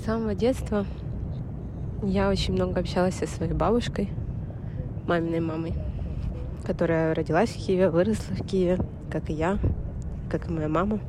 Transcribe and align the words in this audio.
С 0.00 0.04
самого 0.04 0.34
детства 0.34 0.86
я 2.02 2.30
очень 2.30 2.54
много 2.54 2.80
общалась 2.80 3.16
со 3.16 3.26
своей 3.26 3.52
бабушкой, 3.52 4.08
маминой 5.06 5.40
мамой, 5.40 5.74
которая 6.64 7.14
родилась 7.14 7.50
в 7.50 7.58
Киеве, 7.58 7.90
выросла 7.90 8.34
в 8.34 8.46
Киеве, 8.46 8.78
как 9.10 9.28
и 9.28 9.34
я, 9.34 9.58
как 10.30 10.48
и 10.48 10.52
моя 10.52 10.68
мама. 10.68 11.00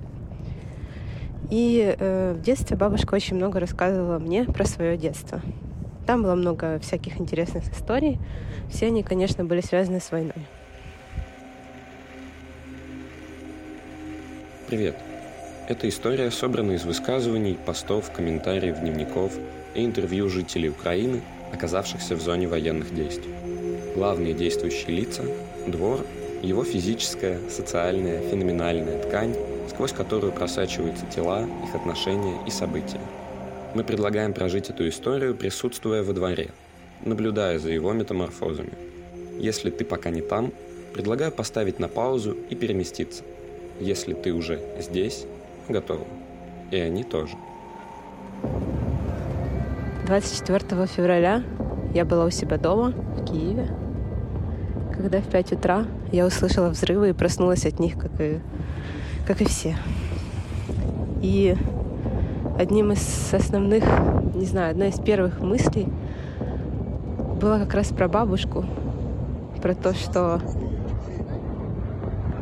И 1.50 1.96
э, 1.98 2.34
в 2.34 2.42
детстве 2.42 2.76
бабушка 2.76 3.16
очень 3.16 3.38
много 3.38 3.62
рассказывала 3.62 4.20
мне 4.20 4.44
про 4.44 4.66
свое 4.66 4.98
детство. 4.98 5.42
Там 6.06 6.24
было 6.24 6.36
много 6.36 6.78
всяких 6.80 7.22
интересных 7.22 7.72
историй. 7.72 8.20
Все 8.70 8.88
они, 8.88 9.04
конечно, 9.04 9.46
были 9.46 9.62
связаны 9.62 10.02
с 10.02 10.12
войной. 10.12 10.46
Привет. 14.68 14.98
Эта 15.72 15.88
история 15.88 16.32
собрана 16.32 16.74
из 16.74 16.84
высказываний, 16.84 17.58
постов, 17.66 18.12
комментариев, 18.12 18.82
дневников 18.82 19.32
и 19.74 19.86
интервью 19.86 20.28
жителей 20.28 20.68
Украины, 20.68 21.22
оказавшихся 21.54 22.18
в 22.18 22.22
зоне 22.22 22.50
военных 22.50 22.94
действий. 22.94 23.34
Главные 23.96 24.34
действующие 24.34 24.94
лица– 24.94 25.24
двор, 25.68 26.06
его 26.42 26.66
физическая, 26.66 27.40
социальная, 27.50 28.20
феноменальная 28.20 29.02
ткань, 29.02 29.34
сквозь 29.70 29.94
которую 29.94 30.34
просачиваются 30.34 31.06
тела, 31.06 31.48
их 31.64 31.74
отношения 31.74 32.38
и 32.46 32.52
события. 32.52 33.00
Мы 33.74 33.86
предлагаем 33.86 34.34
прожить 34.34 34.70
эту 34.70 34.90
историю, 34.90 35.36
присутствуя 35.36 36.04
во 36.04 36.12
дворе, 36.12 36.50
наблюдая 37.06 37.60
за 37.60 37.70
его 37.70 37.94
метаморфозами. 37.94 38.74
Если 39.40 39.70
ты 39.70 39.86
пока 39.86 40.10
не 40.10 40.22
там, 40.22 40.52
предлагаю 40.92 41.32
поставить 41.32 41.80
на 41.80 41.88
паузу 41.88 42.36
и 42.50 42.56
переместиться. 42.56 43.24
Если 43.80 44.14
ты 44.14 44.34
уже 44.34 44.60
здесь, 44.78 45.26
готова. 45.70 46.06
И 46.72 46.78
они 46.78 47.04
тоже. 47.04 47.36
24 50.06 50.88
февраля 50.88 51.44
я 51.94 52.06
была 52.06 52.26
у 52.26 52.30
себя 52.30 52.58
дома 52.58 52.92
в 52.92 53.26
Киеве, 53.26 53.68
когда 54.94 55.22
в 55.22 55.26
5 55.26 55.54
утра 55.54 55.86
я 56.12 56.26
услышала 56.26 56.70
взрывы 56.70 57.10
и 57.10 57.14
проснулась 57.14 57.66
от 57.66 57.80
них, 57.80 57.98
как 57.98 58.12
и, 58.20 58.40
как 59.28 59.42
и 59.42 59.46
все. 59.46 59.76
И 61.22 61.56
одним 62.58 62.92
из 62.92 63.34
основных, 63.34 63.84
не 64.36 64.46
знаю, 64.46 64.72
одна 64.72 64.88
из 64.88 65.00
первых 65.00 65.40
мыслей 65.40 65.88
была 67.40 67.60
как 67.60 67.74
раз 67.74 67.88
про 67.90 68.08
бабушку, 68.08 68.66
про 69.62 69.74
то, 69.74 69.94
что 69.94 70.42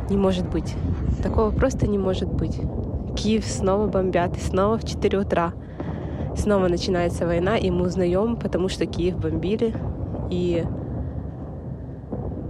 не 0.09 0.17
может 0.17 0.49
быть. 0.49 0.75
Такого 1.21 1.51
просто 1.51 1.87
не 1.87 1.97
может 1.97 2.31
быть. 2.31 2.59
Киев 3.19 3.45
снова 3.45 3.87
бомбят, 3.87 4.37
и 4.37 4.39
снова 4.39 4.77
в 4.77 4.85
4 4.85 5.19
утра. 5.19 5.51
Снова 6.37 6.69
начинается 6.69 7.25
война, 7.25 7.57
и 7.57 7.69
мы 7.69 7.87
узнаем, 7.87 8.37
потому 8.37 8.69
что 8.69 8.85
Киев 8.85 9.17
бомбили. 9.17 9.75
И 10.29 10.63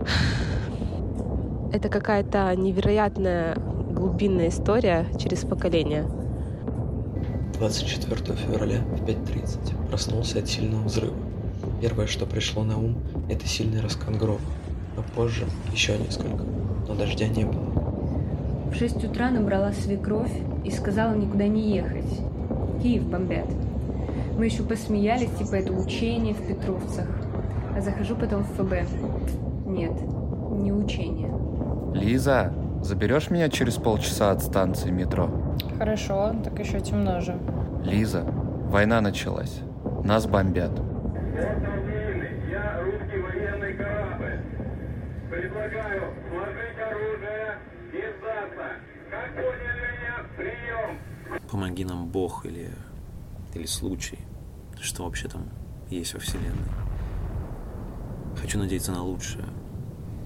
это 1.73 1.89
какая-то 1.89 2.55
невероятная 2.55 3.55
глубинная 3.55 4.49
история 4.49 5.07
через 5.17 5.39
поколение. 5.39 6.05
24 7.55 8.35
февраля 8.35 8.81
в 8.81 9.03
5.30 9.05 9.87
проснулся 9.89 10.37
от 10.37 10.47
сильного 10.47 10.83
взрыва. 10.83 11.17
Первое, 11.81 12.05
что 12.05 12.27
пришло 12.27 12.63
на 12.63 12.77
ум, 12.77 12.95
это 13.27 13.47
сильный 13.47 13.81
раскан 13.81 14.19
грома, 14.19 14.39
а 14.97 15.01
позже 15.15 15.45
еще 15.73 15.97
несколько, 15.97 16.43
но 16.87 16.93
дождя 16.93 17.27
не 17.27 17.45
было. 17.45 17.65
В 18.71 18.75
6 18.75 19.03
утра 19.05 19.31
набрала 19.31 19.73
свекровь 19.73 20.31
и 20.63 20.71
сказала 20.71 21.13
никуда 21.13 21.47
не 21.47 21.75
ехать. 21.75 22.21
Киев 22.81 23.03
бомбят. 23.03 23.47
Мы 24.37 24.45
еще 24.45 24.63
посмеялись, 24.63 25.31
типа 25.31 25.55
это 25.55 25.73
учение 25.73 26.33
в 26.33 26.47
Петровцах. 26.47 27.07
А 27.75 27.81
захожу 27.81 28.15
потом 28.15 28.43
в 28.43 28.47
ФБ. 28.53 29.67
Нет, 29.67 29.91
не 30.51 30.71
учение. 30.71 31.29
Лиза, 31.93 32.53
заберешь 32.81 33.29
меня 33.29 33.49
через 33.49 33.75
полчаса 33.75 34.31
от 34.31 34.41
станции 34.41 34.91
метро? 34.91 35.29
Хорошо, 35.77 36.33
так 36.43 36.57
еще 36.59 36.79
темно 36.79 37.19
же. 37.19 37.37
Лиза, 37.83 38.23
война 38.23 39.01
началась. 39.01 39.61
Нас 40.03 40.25
бомбят. 40.25 40.71
Я 42.49 42.81
русский 42.81 43.19
военный 43.19 43.73
корабль. 43.73 44.39
Предлагаю 45.29 46.01
сложить 46.29 46.79
оружие 46.79 47.57
и 47.93 48.01
сдаться. 48.17 48.67
Как? 49.09 49.33
Прием! 49.35 49.68
Помоги 51.51 51.83
нам 51.83 52.07
Бог 52.07 52.45
или, 52.45 52.71
или 53.53 53.65
случай. 53.65 54.19
Что 54.79 55.05
вообще 55.05 55.27
там 55.27 55.49
есть 55.89 56.13
во 56.13 56.19
Вселенной. 56.19 56.69
Хочу 58.39 58.59
надеяться 58.59 58.91
на 58.91 59.03
лучшее. 59.03 59.45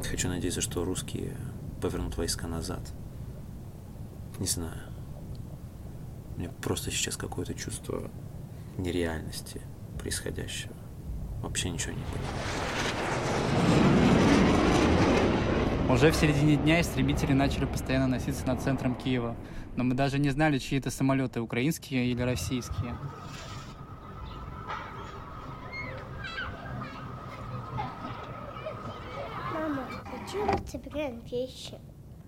Хочу 0.03 0.27
надеяться, 0.27 0.61
что 0.61 0.83
русские 0.83 1.37
повернут 1.81 2.17
войска 2.17 2.47
назад. 2.47 2.93
Не 4.39 4.47
знаю. 4.47 4.81
У 6.35 6.39
меня 6.39 6.49
просто 6.61 6.91
сейчас 6.91 7.15
какое-то 7.15 7.53
чувство 7.53 8.09
нереальности 8.77 9.61
происходящего. 9.99 10.73
Вообще 11.41 11.69
ничего 11.69 11.93
не 11.93 12.03
понимаю. 12.03 13.12
Уже 15.89 16.11
в 16.11 16.15
середине 16.15 16.55
дня 16.55 16.81
истребители 16.81 17.33
начали 17.33 17.65
постоянно 17.65 18.07
носиться 18.07 18.47
над 18.47 18.61
центром 18.61 18.95
Киева, 18.95 19.35
но 19.75 19.83
мы 19.83 19.93
даже 19.93 20.17
не 20.17 20.29
знали, 20.29 20.57
чьи 20.57 20.79
это 20.79 20.89
самолеты, 20.89 21.41
украинские 21.41 22.07
или 22.07 22.21
российские. 22.21 22.95
Мама, 29.53 29.87
зачем 30.11 30.47
мы 30.47 30.67
собираем 30.67 31.19
вещи? 31.21 31.77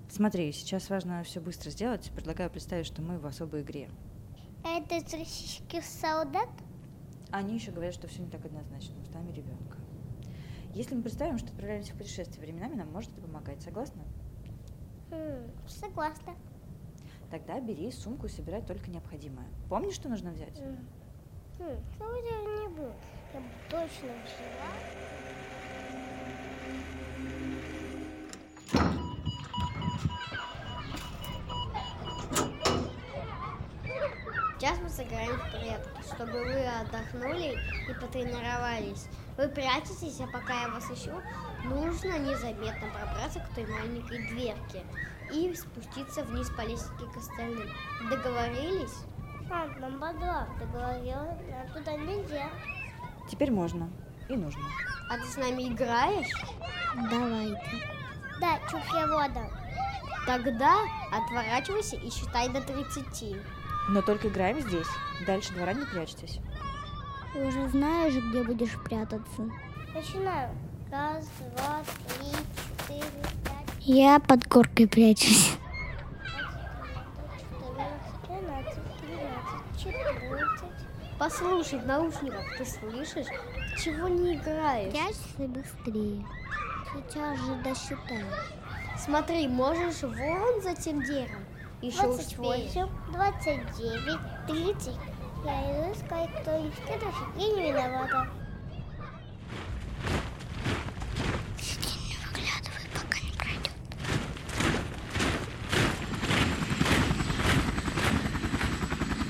Смотри, 0.10 0.52
сейчас 0.52 0.90
важно 0.90 1.24
все 1.24 1.40
быстро 1.40 1.70
сделать. 1.70 2.12
Предлагаю 2.16 2.50
представить, 2.50 2.86
что 2.86 3.02
мы 3.02 3.18
в 3.18 3.26
особой 3.26 3.62
игре. 3.62 3.90
Это 4.64 4.96
из 4.98 5.12
российских 5.14 5.84
солдат? 5.84 6.50
Они 7.32 7.56
еще 7.56 7.72
говорят, 7.72 7.94
что 7.94 8.08
все 8.08 8.22
не 8.22 8.30
так 8.30 8.46
однозначно 8.46 8.96
устами 9.02 9.32
ребенка. 9.32 9.75
Если 10.76 10.94
мы 10.94 11.04
представим, 11.04 11.38
что 11.38 11.48
отправлялись 11.48 11.90
в 11.90 11.98
путешествие 11.98 12.42
временами, 12.46 12.76
нам 12.76 12.92
может 12.92 13.10
это 13.12 13.22
помогать. 13.22 13.62
Согласна? 13.62 14.04
Хм, 15.10 15.50
согласна. 15.70 16.36
Тогда 17.32 17.62
бери 17.62 17.90
сумку 17.94 18.26
и 18.26 18.30
собирай 18.30 18.62
только 18.62 18.92
необходимое. 18.92 19.48
Помнишь, 19.70 19.96
что 19.96 20.10
нужно 20.10 20.32
взять? 20.32 20.60
Хм, 20.60 20.78
хм, 21.60 21.78
ну, 21.98 22.16
я 22.16 22.42
не 22.42 22.68
буду. 22.68 22.92
Я 23.34 23.42
точно 23.70 24.10
взяла. 24.26 24.74
Сейчас 34.60 34.80
мы 34.82 34.90
сыграем 34.90 35.38
в 35.38 35.52
прятки, 35.52 36.14
чтобы 36.14 36.32
вы 36.32 36.66
отдохнули 36.66 37.58
и 37.90 37.94
потренировались. 37.94 39.08
Вы 39.38 39.50
прячетесь, 39.50 40.22
а 40.22 40.28
пока 40.28 40.62
я 40.62 40.70
вас 40.70 40.90
ищу, 40.90 41.12
нужно 41.66 42.18
незаметно 42.20 42.88
пробраться 42.90 43.40
к 43.42 43.54
той 43.54 43.66
маленькой 43.66 44.28
дверке 44.30 44.84
и 45.34 45.54
спуститься 45.54 46.24
вниз 46.24 46.50
по 46.52 46.62
лестнице 46.62 47.06
к 47.14 47.18
остальным. 47.18 47.70
Договорились? 48.10 49.04
А, 49.52 49.68
нам 49.80 50.00
подла 50.00 50.48
договорилась, 50.58 51.42
а 51.52 51.74
туда 51.74 51.94
нельзя. 51.98 52.50
Теперь 53.30 53.52
можно 53.52 53.90
и 54.30 54.38
нужно. 54.38 54.64
А 55.10 55.18
ты 55.18 55.26
с 55.26 55.36
нами 55.36 55.68
играешь? 55.68 56.32
Давайте. 56.96 57.62
Да, 58.40 58.58
чук 58.70 58.82
я 58.94 59.08
вода. 59.08 59.50
Тогда 60.26 60.78
отворачивайся 61.12 61.98
и 61.98 62.10
считай 62.10 62.50
до 62.50 62.62
30. 62.62 63.36
Но 63.90 64.02
только 64.02 64.30
играем 64.30 64.62
здесь. 64.62 64.88
Дальше 65.28 65.54
двора 65.54 65.74
не 65.74 65.86
прячьтесь. 65.86 66.40
Ты 67.36 67.44
уже 67.44 67.68
знаешь, 67.68 68.14
где 68.14 68.44
будешь 68.44 68.82
прятаться? 68.86 69.42
Начинаю. 69.94 70.50
Раз, 70.90 71.28
два, 71.58 71.82
три, 72.08 72.32
четыре, 72.88 73.04
пять. 73.44 73.76
Я 73.82 74.22
под 74.22 74.48
горкой 74.48 74.88
прячусь. 74.88 75.58
14, 78.22 78.80
13, 79.02 79.84
14. 79.84 80.64
Послушай, 81.20 81.80
в 81.80 81.86
наушниках 81.86 82.58
ты 82.58 82.66
слышишь? 82.66 83.28
Чего 83.84 84.08
не 84.08 84.36
играешь? 84.36 84.94
Прячься 84.94 85.40
быстрее. 85.40 86.26
Сейчас 86.94 87.38
же 87.38 87.56
досчитаю. 87.56 88.28
Смотри, 88.98 89.50
можешь 89.50 90.04
вон 90.04 90.62
за 90.62 90.74
тем 90.74 91.04
деревом. 91.04 91.44
Еще 91.82 92.02
28, 92.02 92.88
29, 93.12 94.20
30. 94.48 94.94
Я 95.46 95.62
иду 95.62 95.94
искать 95.94 96.30
следующий. 96.44 97.26
Я 97.38 97.56
не 97.56 97.72
виновата. 97.72 98.28
Сиди, 101.62 102.00
не 102.10 102.18
выглядывай, 102.26 102.88
пока 102.94 103.20
не 103.20 103.32
пройдет. 103.38 103.76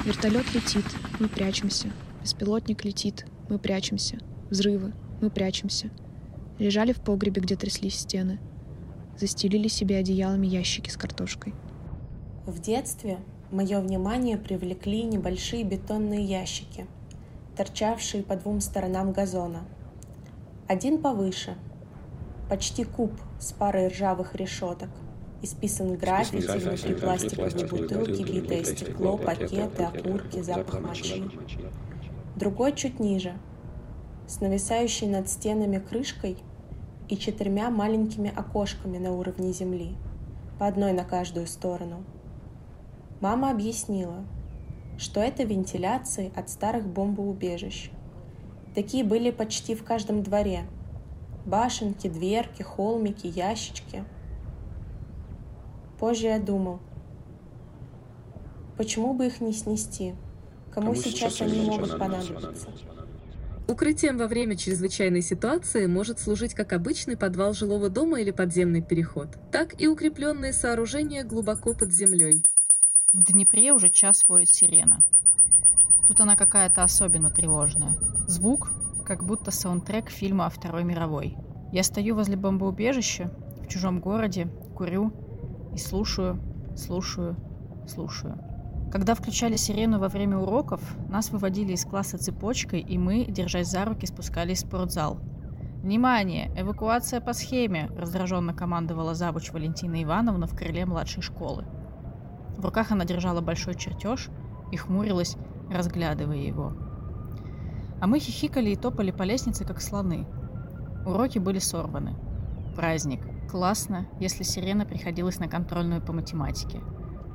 Вертолет 0.05 0.53
летит, 0.53 0.85
мы 1.19 1.27
прячемся. 1.27 1.91
Беспилотник 2.21 2.85
летит, 2.85 3.25
мы 3.49 3.59
прячемся. 3.59 4.17
Взрывы, 4.49 4.93
мы 5.19 5.29
прячемся. 5.29 5.89
Лежали 6.59 6.93
в 6.93 7.01
погребе, 7.01 7.41
где 7.41 7.57
тряслись 7.57 7.99
стены. 7.99 8.39
Застелили 9.17 9.67
себе 9.67 9.97
одеялами 9.97 10.47
ящики 10.47 10.89
с 10.89 10.95
картошкой. 10.95 11.53
В 12.45 12.61
детстве 12.61 13.19
мое 13.51 13.79
внимание 13.79 14.37
привлекли 14.37 15.03
небольшие 15.03 15.63
бетонные 15.63 16.23
ящики, 16.23 16.87
торчавшие 17.55 18.23
по 18.23 18.35
двум 18.35 18.61
сторонам 18.61 19.11
газона. 19.11 19.63
Один 20.67 21.01
повыше, 21.01 21.55
почти 22.49 22.83
куб 22.83 23.11
с 23.39 23.53
парой 23.53 23.87
ржавых 23.87 24.35
решеток, 24.35 24.89
исписан 25.41 25.95
граффити, 25.95 26.45
внутри 26.45 26.95
пластиковые 26.95 27.67
бутылки, 27.67 28.23
битое 28.23 28.63
стекло, 28.63 29.17
пакеты, 29.17 29.83
окурки, 29.83 30.41
запах 30.41 30.81
мочи. 30.81 31.23
Другой 32.35 32.73
чуть 32.73 32.99
ниже, 32.99 33.33
с 34.27 34.41
нависающей 34.41 35.07
над 35.07 35.29
стенами 35.29 35.79
крышкой 35.79 36.37
и 37.07 37.17
четырьмя 37.17 37.69
маленькими 37.69 38.33
окошками 38.35 38.97
на 38.97 39.11
уровне 39.11 39.53
земли, 39.53 39.95
по 40.57 40.67
одной 40.67 40.93
на 40.93 41.03
каждую 41.03 41.47
сторону. 41.47 42.03
Мама 43.25 43.49
объяснила, 43.49 44.23
что 44.99 45.19
это 45.19 45.45
вентиляции 45.45 46.31
от 46.35 46.47
старых 46.47 46.85
бомбоубежищ. 46.85 47.89
Такие 48.75 49.03
были 49.03 49.31
почти 49.31 49.73
в 49.73 49.83
каждом 49.83 50.21
дворе. 50.21 50.67
Башенки, 51.43 52.07
дверки, 52.07 52.61
холмики, 52.61 53.25
ящички. 53.25 54.03
Позже 55.97 56.27
я 56.27 56.37
думал, 56.37 56.79
почему 58.77 59.15
бы 59.15 59.25
их 59.25 59.41
не 59.41 59.53
снести? 59.53 60.13
Кому, 60.71 60.89
Кому 60.89 60.95
сейчас, 60.95 61.33
сейчас 61.33 61.41
они 61.41 61.61
могут 61.61 61.97
понадобиться? 61.97 62.69
Укрытием 63.67 64.19
во 64.19 64.27
время 64.27 64.55
чрезвычайной 64.55 65.23
ситуации 65.23 65.87
может 65.87 66.19
служить 66.19 66.53
как 66.53 66.73
обычный 66.73 67.17
подвал 67.17 67.55
жилого 67.55 67.89
дома 67.89 68.21
или 68.21 68.29
подземный 68.29 68.83
переход, 68.83 69.29
так 69.51 69.81
и 69.81 69.87
укрепленные 69.87 70.53
сооружения 70.53 71.23
глубоко 71.23 71.73
под 71.73 71.91
землей. 71.91 72.43
В 73.15 73.23
Днепре 73.23 73.71
уже 73.71 73.87
час 73.87 74.25
воет 74.27 74.49
сирена. 74.49 74.99
Тут 76.05 76.19
она 76.19 76.35
какая-то 76.35 76.83
особенно 76.83 77.29
тревожная. 77.29 77.95
Звук, 78.27 78.73
как 79.05 79.23
будто 79.23 79.51
саундтрек 79.51 80.09
фильма 80.09 80.47
о 80.47 80.49
Второй 80.49 80.83
мировой. 80.83 81.37
Я 81.71 81.83
стою 81.83 82.15
возле 82.15 82.35
бомбоубежища, 82.35 83.31
в 83.63 83.69
чужом 83.69 84.01
городе, 84.01 84.47
курю 84.75 85.13
и 85.73 85.77
слушаю, 85.77 86.41
слушаю, 86.75 87.37
слушаю. 87.87 88.37
Когда 88.91 89.15
включали 89.15 89.55
сирену 89.55 89.97
во 89.97 90.09
время 90.09 90.37
уроков, 90.37 90.81
нас 91.07 91.29
выводили 91.29 91.71
из 91.71 91.85
класса 91.85 92.17
цепочкой, 92.17 92.81
и 92.81 92.97
мы, 92.97 93.23
держась 93.23 93.69
за 93.69 93.85
руки, 93.85 94.05
спускались 94.05 94.57
в 94.57 94.67
спортзал. 94.67 95.21
«Внимание! 95.81 96.51
Эвакуация 96.57 97.21
по 97.21 97.31
схеме!»– 97.31 97.89
раздраженно 97.97 98.53
командовала 98.53 99.15
завуч 99.15 99.53
Валентина 99.53 100.03
Ивановна 100.03 100.47
в 100.47 100.57
крыле 100.57 100.85
младшей 100.85 101.23
школы. 101.23 101.65
В 102.57 102.65
руках 102.65 102.91
она 102.91 103.05
держала 103.05 103.41
большой 103.41 103.75
чертеж 103.75 104.29
и 104.71 104.77
хмурилась, 104.77 105.37
разглядывая 105.69 106.37
его. 106.37 106.73
А 107.99 108.07
мы 108.07 108.19
хихикали 108.19 108.71
и 108.71 108.75
топали 108.75 109.11
по 109.11 109.23
лестнице, 109.23 109.65
как 109.65 109.81
слоны. 109.81 110.27
Уроки 111.05 111.39
были 111.39 111.59
сорваны. 111.59 112.15
Праздник. 112.75 113.21
Классно, 113.49 114.07
если 114.19 114.43
сирена 114.43 114.85
приходилась 114.85 115.39
на 115.39 115.47
контрольную 115.47 116.01
по 116.01 116.11
математике. 116.11 116.81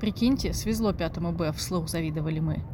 Прикиньте, 0.01 0.53
свезло 0.53 0.93
пятому 0.93 1.33
Б, 1.33 1.53
вслух 1.53 1.89
завидовали 1.89 2.41
мы. 2.41 2.65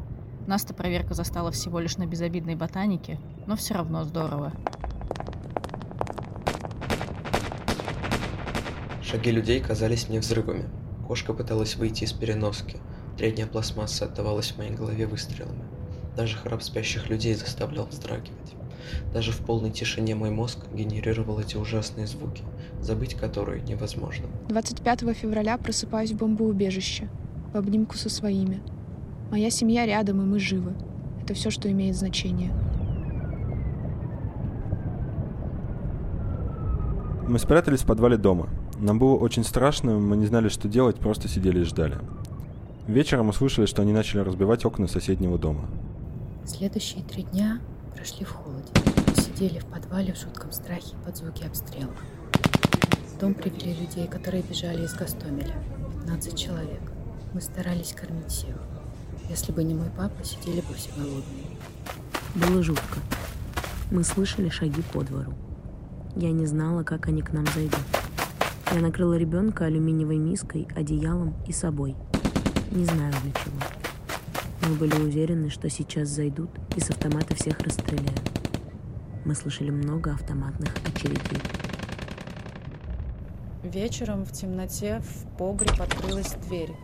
Нас-то 0.47 0.75
проверка 0.75 1.15
застала 1.15 1.51
всего 1.51 1.81
лишь 1.81 1.97
на 1.97 2.07
безобидной 2.07 2.55
ботанике, 2.55 3.21
но 3.47 3.57
все 3.57 3.75
равно 3.75 4.05
здорово. 4.05 4.53
Шаги 9.03 9.31
людей 9.31 9.61
казались 9.61 10.09
мне 10.09 10.21
взрывами. 10.21 10.69
Кошка 11.07 11.33
пыталась 11.33 11.77
выйти 11.77 12.03
из 12.03 12.13
переноски. 12.13 12.79
Третья 13.17 13.47
пластмасса 13.47 14.07
отдавалась 14.07 14.51
в 14.51 14.59
моей 14.59 14.73
голове 14.73 15.07
выстрелами. 15.07 15.63
Даже 16.17 16.37
храп 16.37 16.63
спящих 16.63 17.09
людей 17.09 17.35
заставлял 17.35 17.87
вздрагивать. 17.87 18.55
Даже 19.13 19.31
в 19.31 19.39
полной 19.39 19.71
тишине 19.71 20.17
мой 20.17 20.31
мозг 20.31 20.59
генерировал 20.73 21.39
эти 21.39 21.57
ужасные 21.57 22.09
звуки, 22.09 22.43
забыть 22.81 23.15
которые 23.15 23.63
невозможно. 23.63 24.27
25 24.49 25.17
февраля 25.17 25.57
просыпаюсь 25.59 26.11
в 26.11 26.17
бомбоубежище, 26.17 27.09
в 27.53 27.57
обнимку 27.57 27.97
со 27.97 28.09
своими. 28.09 28.61
Моя 29.31 29.51
семья 29.51 29.87
рядом, 29.87 30.23
и 30.23 30.25
мы 30.25 30.41
живы. 30.41 30.75
Это 31.23 31.35
все, 31.35 31.51
что 31.51 31.71
имеет 31.71 31.97
значение. 31.97 32.53
Мы 37.29 37.39
спрятались 37.39 37.83
в 37.83 37.87
подвале 37.87 38.17
дома, 38.17 38.49
нам 38.81 38.99
было 38.99 39.17
очень 39.17 39.45
страшно, 39.45 39.99
мы 39.99 40.17
не 40.17 40.27
знали, 40.27 40.49
что 40.49 40.69
делать, 40.69 40.97
просто 40.97 41.29
сидели 41.29 41.61
и 41.61 41.65
ждали. 41.65 41.99
Вечером 42.87 43.31
услышали, 43.31 43.67
что 43.67 43.83
они 43.83 43.93
начали 43.93 44.21
разбивать 44.21 44.65
окна 44.65 44.87
соседнего 44.87 45.39
дома. 45.39 45.69
Следующие 46.45 47.03
три 47.03 47.25
дня 47.25 47.61
прошли 47.95 48.25
в 48.25 48.31
холоде. 48.31 48.69
Сидели 49.17 49.59
в 49.59 49.67
подвале 49.67 50.13
в 50.13 50.19
жутком 50.21 50.53
страхе 50.53 50.95
под 51.05 51.17
звуки 51.17 51.45
обстрела. 51.45 51.91
В 53.15 53.19
дом 53.19 53.35
привели 53.35 53.75
людей, 53.75 54.07
которые 54.07 54.43
бежали 54.43 54.85
из 54.85 54.95
Гастомеля. 54.95 55.55
15 56.05 56.39
человек. 56.39 56.81
Мы 57.35 57.41
старались 57.41 57.93
кормить 57.93 58.29
всех. 58.29 58.57
Если 59.29 59.51
бы 59.51 59.65
не 59.65 59.75
мой 59.75 59.91
папа, 59.97 60.23
сидели 60.23 60.61
бы 60.61 60.75
все 60.75 60.91
голодные. 60.97 61.57
Было 62.37 62.63
жутко. 62.63 63.01
Мы 63.91 64.05
слышали 64.05 64.49
шаги 64.49 64.83
по 64.93 65.03
двору. 65.03 65.33
Я 66.15 66.31
не 66.31 66.47
знала, 66.47 66.85
как 66.85 67.09
они 67.09 67.23
к 67.23 67.33
нам 67.33 67.45
зайдут. 67.55 67.81
Я 68.73 68.81
накрыла 68.81 69.15
ребенка 69.15 69.67
алюминиевой 69.67 70.19
миской, 70.19 70.69
одеялом 70.75 71.35
и 71.47 71.53
собой. 71.53 71.97
Не 72.73 72.85
знаю 72.85 73.13
для 73.23 73.33
чего. 73.33 73.61
Мы 74.69 74.75
были 74.75 74.95
уверены, 75.01 75.49
что 75.51 75.71
сейчас 75.71 76.09
зайдут 76.09 76.51
и 76.77 76.81
с 76.81 76.91
автомата 76.91 77.35
всех 77.37 77.61
расстреляют. 77.61 78.21
Мы 79.25 79.35
слышали 79.35 79.71
много 79.71 80.13
автоматных 80.13 80.75
очередей. 80.85 81.41
Вечером 83.63 84.25
в 84.25 84.33
темноте 84.33 85.01
в 85.01 85.39
погреб 85.39 85.81
открылась 85.81 86.35
дверь. 86.47 86.75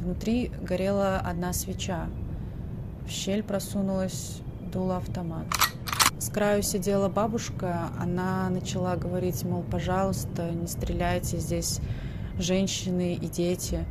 Внутри 0.00 0.50
горела 0.62 1.18
одна 1.18 1.52
свеча. 1.52 2.08
В 3.06 3.10
щель 3.10 3.42
просунулась 3.42 4.40
дуло 4.72 4.96
автомат. 4.98 5.46
С 6.18 6.28
краю 6.30 6.62
сидела 6.62 7.08
бабушка, 7.08 7.90
она 8.00 8.48
начала 8.48 8.96
говорить, 8.96 9.44
мол, 9.44 9.62
пожалуйста, 9.70 10.50
не 10.50 10.66
стреляйте, 10.66 11.38
здесь 11.38 11.80
женщины 12.38 13.14
и 13.14 13.26
дети. 13.26 13.84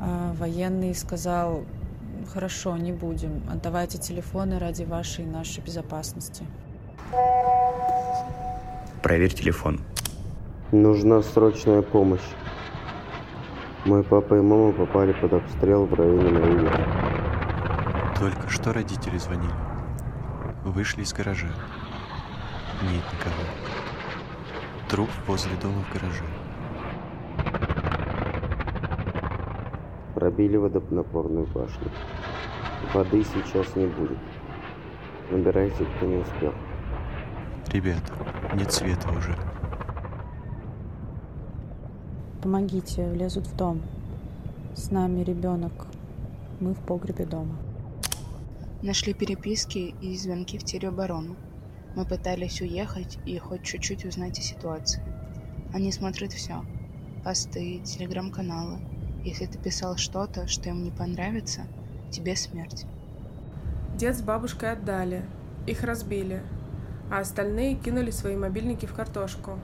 А 0.00 0.34
военный 0.34 0.94
сказал, 0.94 1.64
хорошо, 2.32 2.76
не 2.76 2.92
будем, 2.92 3.42
отдавайте 3.50 3.98
телефоны 3.98 4.58
ради 4.58 4.84
вашей 4.84 5.24
и 5.24 5.28
нашей 5.28 5.62
безопасности. 5.62 6.44
Проверь 9.02 9.34
телефон. 9.34 9.80
Нужна 10.72 11.22
срочная 11.22 11.82
помощь. 11.82 12.26
Мой 13.84 14.02
папа 14.02 14.34
и 14.34 14.40
мама 14.40 14.72
попали 14.72 15.12
под 15.12 15.34
обстрел 15.34 15.84
в 15.84 15.94
районе 15.94 16.30
Наиля. 16.30 18.14
Только 18.18 18.48
что 18.48 18.72
родители 18.72 19.18
звонили. 19.18 19.73
Вышли 20.64 21.02
из 21.02 21.12
гаража. 21.12 21.48
Нет 22.82 23.04
никого. 23.12 23.44
Труп 24.88 25.10
возле 25.26 25.54
дома 25.56 25.82
в 25.82 25.92
гараже. 25.92 26.24
Пробили 30.14 30.56
водонапорную 30.56 31.46
башню. 31.48 31.90
Воды 32.94 33.22
сейчас 33.24 33.76
не 33.76 33.86
будет. 33.86 34.18
Набирайте, 35.30 35.84
кто 35.84 36.06
не 36.06 36.16
успел. 36.16 36.54
Ребята, 37.68 38.12
нет 38.54 38.72
света 38.72 39.10
уже. 39.10 39.36
Помогите, 42.42 43.12
лезут 43.12 43.46
в 43.46 43.54
дом. 43.56 43.82
С 44.74 44.90
нами 44.90 45.22
ребенок. 45.22 45.72
Мы 46.60 46.72
в 46.72 46.78
погребе 46.78 47.26
дома. 47.26 47.54
Нашли 48.84 49.14
переписки 49.14 49.94
и 50.02 50.14
звонки 50.14 50.58
в 50.58 50.62
тероборону. 50.62 51.36
Мы 51.96 52.04
пытались 52.04 52.60
уехать 52.60 53.18
и 53.24 53.38
хоть 53.38 53.62
чуть-чуть 53.62 54.04
узнать 54.04 54.38
о 54.38 54.42
ситуации. 54.42 55.02
Они 55.72 55.90
смотрят 55.90 56.34
все. 56.34 56.62
Посты, 57.24 57.78
телеграм-каналы. 57.78 58.80
Если 59.24 59.46
ты 59.46 59.56
писал 59.56 59.96
что-то, 59.96 60.46
что 60.48 60.68
им 60.68 60.82
не 60.82 60.90
понравится, 60.90 61.62
тебе 62.10 62.36
смерть. 62.36 62.84
Дед 63.96 64.18
с 64.18 64.20
бабушкой 64.20 64.72
отдали. 64.72 65.24
Их 65.66 65.82
разбили. 65.82 66.42
А 67.10 67.20
остальные 67.20 67.76
кинули 67.76 68.10
свои 68.10 68.36
мобильники 68.36 68.84
в 68.84 68.92
картошку. 68.92 69.58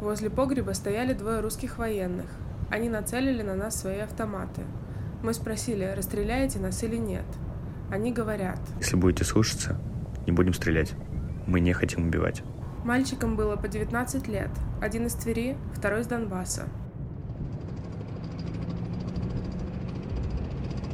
Возле 0.00 0.30
погреба 0.30 0.72
стояли 0.72 1.12
двое 1.12 1.38
русских 1.38 1.78
военных. 1.78 2.26
Они 2.72 2.88
нацелили 2.88 3.42
на 3.42 3.54
нас 3.54 3.78
свои 3.78 4.00
автоматы. 4.00 4.62
Мы 5.22 5.32
спросили, 5.32 5.84
расстреляете 5.96 6.58
нас 6.58 6.82
или 6.82 6.96
нет– 6.96 7.26
Они 7.92 8.10
говорят. 8.10 8.58
Если 8.78 8.96
будете 8.96 9.22
слушаться, 9.22 9.76
не 10.24 10.32
будем 10.32 10.54
стрелять. 10.54 10.94
Мы 11.46 11.60
не 11.60 11.74
хотим 11.74 12.06
убивать. 12.06 12.42
Мальчикам 12.84 13.36
было 13.36 13.54
по 13.56 13.68
19 13.68 14.28
лет. 14.28 14.48
Один 14.80 15.04
из 15.04 15.12
Твери, 15.12 15.58
второй 15.74 16.00
из 16.00 16.06
Донбасса. 16.06 16.70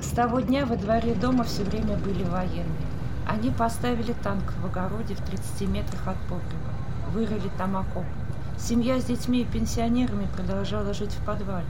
С 0.00 0.08
того 0.08 0.40
дня 0.40 0.66
во 0.66 0.74
дворе 0.74 1.14
дома 1.14 1.44
все 1.44 1.62
время 1.62 1.96
были 1.98 2.24
военные. 2.24 2.66
Они 3.28 3.50
поставили 3.50 4.12
танк 4.24 4.52
в 4.60 4.66
огороде 4.66 5.14
в 5.14 5.20
30 5.20 5.68
метрах 5.68 6.08
от 6.08 6.16
погреба. 6.22 6.72
Вырыли 7.12 7.48
там 7.56 7.76
окоп. 7.76 8.06
Семья 8.58 9.00
с 9.00 9.04
детьми 9.04 9.42
и 9.42 9.44
пенсионерами 9.44 10.26
продолжала 10.34 10.92
жить 10.92 11.12
в 11.12 11.24
подвале. 11.24 11.68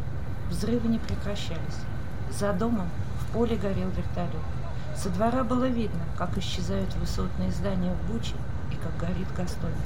Взрывы 0.49 0.89
не 0.89 0.99
прекращались. 0.99 1.85
За 2.31 2.55
домом 2.55 2.89
в 3.21 3.35
поле 3.35 3.57
горел 3.57 3.91
вертолет. 3.91 4.58
Со 5.01 5.11
двора 5.11 5.45
было 5.45 5.69
видно, 5.69 6.01
как 6.17 6.37
исчезают 6.39 6.93
высотные 6.97 7.53
здания 7.53 7.95
в 7.95 8.13
Буче 8.13 8.35
и 8.73 8.77
как 8.77 8.97
горит 8.99 9.29
Гастомель. 9.37 9.77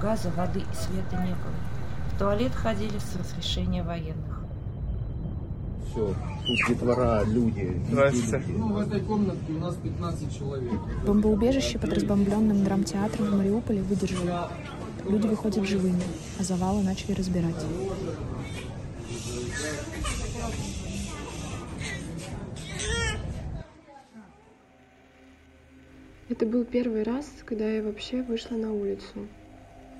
Газа, 0.00 0.30
воды 0.36 0.60
и 0.60 0.74
света 0.74 1.16
не 1.24 1.32
было. 1.32 2.12
В 2.12 2.18
туалет 2.18 2.52
ходили 2.52 2.98
с 2.98 3.16
разрешения 3.16 3.82
военных. 3.82 4.42
Все, 5.90 6.14
тут 6.46 6.68
детвора, 6.68 7.24
люди. 7.24 7.80
Здравствуйте. 7.90 8.44
Ну, 8.48 8.74
в 8.74 8.78
этой 8.78 9.00
комнатке 9.00 9.52
у 9.54 9.58
нас 9.58 9.74
15 9.76 10.38
человек. 10.38 10.80
Бомбоубежище 11.06 11.78
под 11.78 11.94
разбомбленным 11.94 12.62
драмтеатром 12.62 13.28
в 13.28 13.36
Мариуполе 13.38 13.80
выдержали. 13.82 14.34
Люди 15.08 15.28
выходят 15.28 15.66
живыми, 15.66 16.02
а 16.38 16.42
завалы 16.42 16.82
начали 16.82 17.12
разбирать. 17.12 17.56
Это 26.42 26.50
был 26.50 26.64
первый 26.64 27.04
раз, 27.04 27.30
когда 27.44 27.70
я 27.70 27.84
вообще 27.84 28.20
вышла 28.20 28.56
на 28.56 28.74
улицу. 28.74 29.28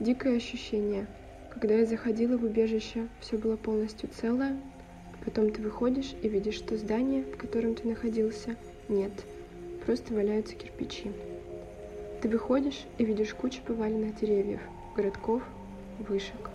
Дикое 0.00 0.38
ощущение. 0.38 1.06
Когда 1.50 1.74
я 1.74 1.86
заходила 1.86 2.36
в 2.36 2.42
убежище, 2.42 3.06
все 3.20 3.38
было 3.38 3.56
полностью 3.56 4.08
целое, 4.08 4.56
потом 5.24 5.52
ты 5.52 5.62
выходишь 5.62 6.14
и 6.20 6.28
видишь, 6.28 6.56
что 6.56 6.76
здание, 6.76 7.22
в 7.22 7.36
котором 7.36 7.76
ты 7.76 7.86
находился, 7.86 8.56
нет. 8.88 9.12
Просто 9.86 10.14
валяются 10.14 10.56
кирпичи. 10.56 11.12
Ты 12.20 12.28
выходишь 12.28 12.86
и 12.98 13.04
видишь 13.04 13.34
кучу 13.34 13.62
поваленных 13.62 14.18
деревьев, 14.18 14.62
городков, 14.96 15.44
вышек. 16.08 16.50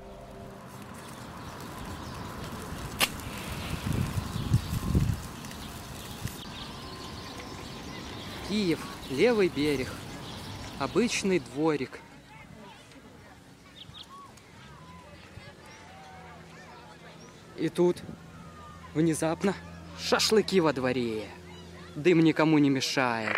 Киев, 8.49 8.79
левый 9.09 9.49
берег. 9.49 9.89
Обычный 10.79 11.39
дворик. 11.39 11.99
И 17.57 17.67
тут 17.69 17.97
внезапно 18.93 19.53
шашлыки 19.99 20.61
во 20.61 20.71
дворе. 20.71 21.25
Дым 21.95 22.19
никому 22.19 22.57
не 22.59 22.69
мешает. 22.69 23.35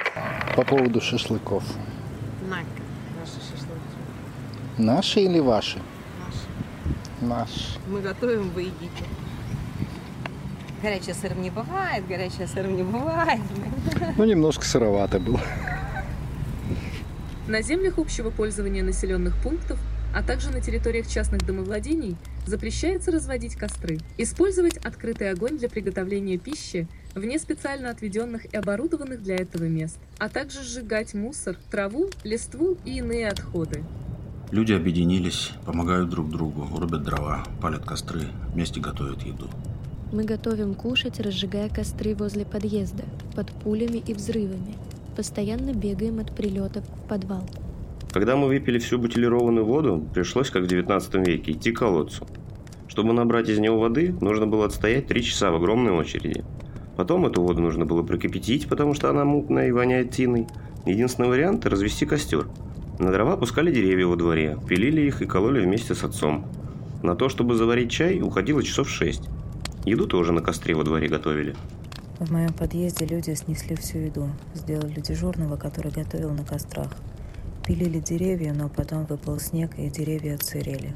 По 0.56 0.64
поводу 0.64 1.02
шашлыков. 1.02 1.64
На, 2.48 2.58
наши 3.20 3.40
шашлыки. 3.50 3.80
Наши 4.78 5.22
или 5.22 5.40
ваши? 5.40 5.82
Наши. 7.20 7.48
Наши. 7.48 7.80
Мы 7.88 8.02
готовим, 8.02 8.50
вы 8.50 8.64
едите. 8.64 9.06
Горячий 10.82 11.14
сыр 11.14 11.36
не 11.36 11.50
бывает, 11.50 12.08
горячий 12.08 12.46
сыр 12.46 12.68
не 12.68 12.84
бывает. 12.84 13.42
Ну, 14.18 14.24
немножко 14.24 14.64
сыровато 14.64 15.20
было. 15.20 15.42
На 17.48 17.62
землях 17.62 17.98
общего 17.98 18.30
пользования 18.30 18.84
населенных 18.84 19.36
пунктов, 19.42 19.80
а 20.14 20.24
также 20.24 20.52
на 20.52 20.62
территориях 20.62 21.08
частных 21.08 21.46
домовладений 21.46 22.16
запрещается 22.46 23.12
разводить 23.12 23.56
костры, 23.56 23.98
использовать 24.18 24.78
открытый 24.78 25.32
огонь 25.32 25.58
для 25.58 25.70
приготовления 25.70 26.38
пищи 26.38 26.88
вне 27.14 27.40
специально 27.40 27.90
отведенных 27.90 28.46
и 28.46 28.56
оборудованных 28.56 29.22
для 29.22 29.36
этого 29.36 29.66
мест, 29.66 29.98
а 30.18 30.30
также 30.30 30.64
сжигать 30.64 31.14
мусор, 31.14 31.58
траву, 31.70 32.10
листву 32.24 32.78
и 32.86 33.00
иные 33.00 33.28
отходы. 33.28 33.84
Люди 34.52 34.74
объединились, 34.74 35.52
помогают 35.66 36.10
друг 36.10 36.30
другу, 36.30 36.68
рубят 36.80 37.04
дрова, 37.04 37.46
палят 37.62 37.86
костры, 37.86 38.28
вместе 38.54 38.80
готовят 38.80 39.22
еду. 39.24 39.50
Мы 40.12 40.24
готовим 40.24 40.74
кушать, 40.74 41.20
разжигая 41.20 41.70
костры 41.70 42.16
возле 42.16 42.44
подъезда, 42.44 43.04
под 43.36 43.52
пулями 43.52 44.02
и 44.08 44.16
взрывами. 44.16 44.76
Постоянно 45.16 45.72
бегаем 45.72 46.18
от 46.20 46.36
прилетов 46.36 46.84
в 46.84 47.08
подвал. 47.08 47.48
Когда 48.12 48.36
мы 48.36 48.48
выпили 48.48 48.80
всю 48.80 48.98
бутилированную 48.98 49.66
воду, 49.66 50.04
пришлось, 50.12 50.50
как 50.50 50.64
в 50.64 50.68
19 50.68 51.28
веке, 51.28 51.52
идти 51.52 51.72
к 51.72 51.78
колодцу. 51.78 52.26
Чтобы 52.88 53.14
набрать 53.14 53.50
из 53.50 53.60
него 53.60 53.78
воды, 53.78 54.16
нужно 54.20 54.48
было 54.48 54.66
отстоять 54.66 55.06
три 55.06 55.22
часа 55.22 55.52
в 55.52 55.58
огромной 55.58 55.92
очереди. 55.92 56.44
Потом 56.98 57.28
эту 57.28 57.44
воду 57.44 57.62
нужно 57.62 57.86
было 57.86 58.02
прокипятить, 58.02 58.68
потому 58.68 58.96
что 58.96 59.12
она 59.12 59.26
мутная 59.26 59.68
и 59.68 59.72
воняет 59.72 60.10
тиной. 60.10 60.48
Единственный 60.88 61.30
вариант– 61.30 61.66
развести 61.68 62.08
костер. 62.08 62.48
На 62.98 63.12
дрова 63.12 63.38
пускали 63.38 63.72
деревья 63.72 64.08
во 64.08 64.16
дворе, 64.16 64.58
пилили 64.68 65.02
их 65.02 65.22
и 65.22 65.28
кололи 65.28 65.62
вместе 65.62 65.94
с 65.94 66.04
отцом. 66.04 66.48
На 67.04 67.16
то, 67.16 67.30
чтобы 67.30 67.54
заварить 67.54 67.92
чай, 67.92 68.20
уходило 68.22 68.64
часов 68.64 68.90
шесть. 68.90 69.30
Еду 69.86 70.08
тоже 70.08 70.34
на 70.34 70.42
костре 70.42 70.76
во 70.76 70.84
дворе 70.84 71.08
готовили. 71.08 71.56
В 72.20 72.32
моем 72.32 72.52
подъезде 72.52 73.06
люди 73.06 73.34
снесли 73.34 73.78
всю 73.78 74.00
еду, 74.00 74.30
сделали 74.54 75.00
дежурного, 75.00 75.56
который 75.56 75.92
готовил 75.92 76.32
на 76.32 76.44
кострах. 76.44 76.92
Пилили 77.66 78.00
деревья, 78.00 78.54
но 78.54 78.68
потом 78.68 79.06
выпал 79.06 79.40
снег, 79.40 79.78
и 79.78 79.90
деревья 79.90 80.36
отсырели. 80.36 80.94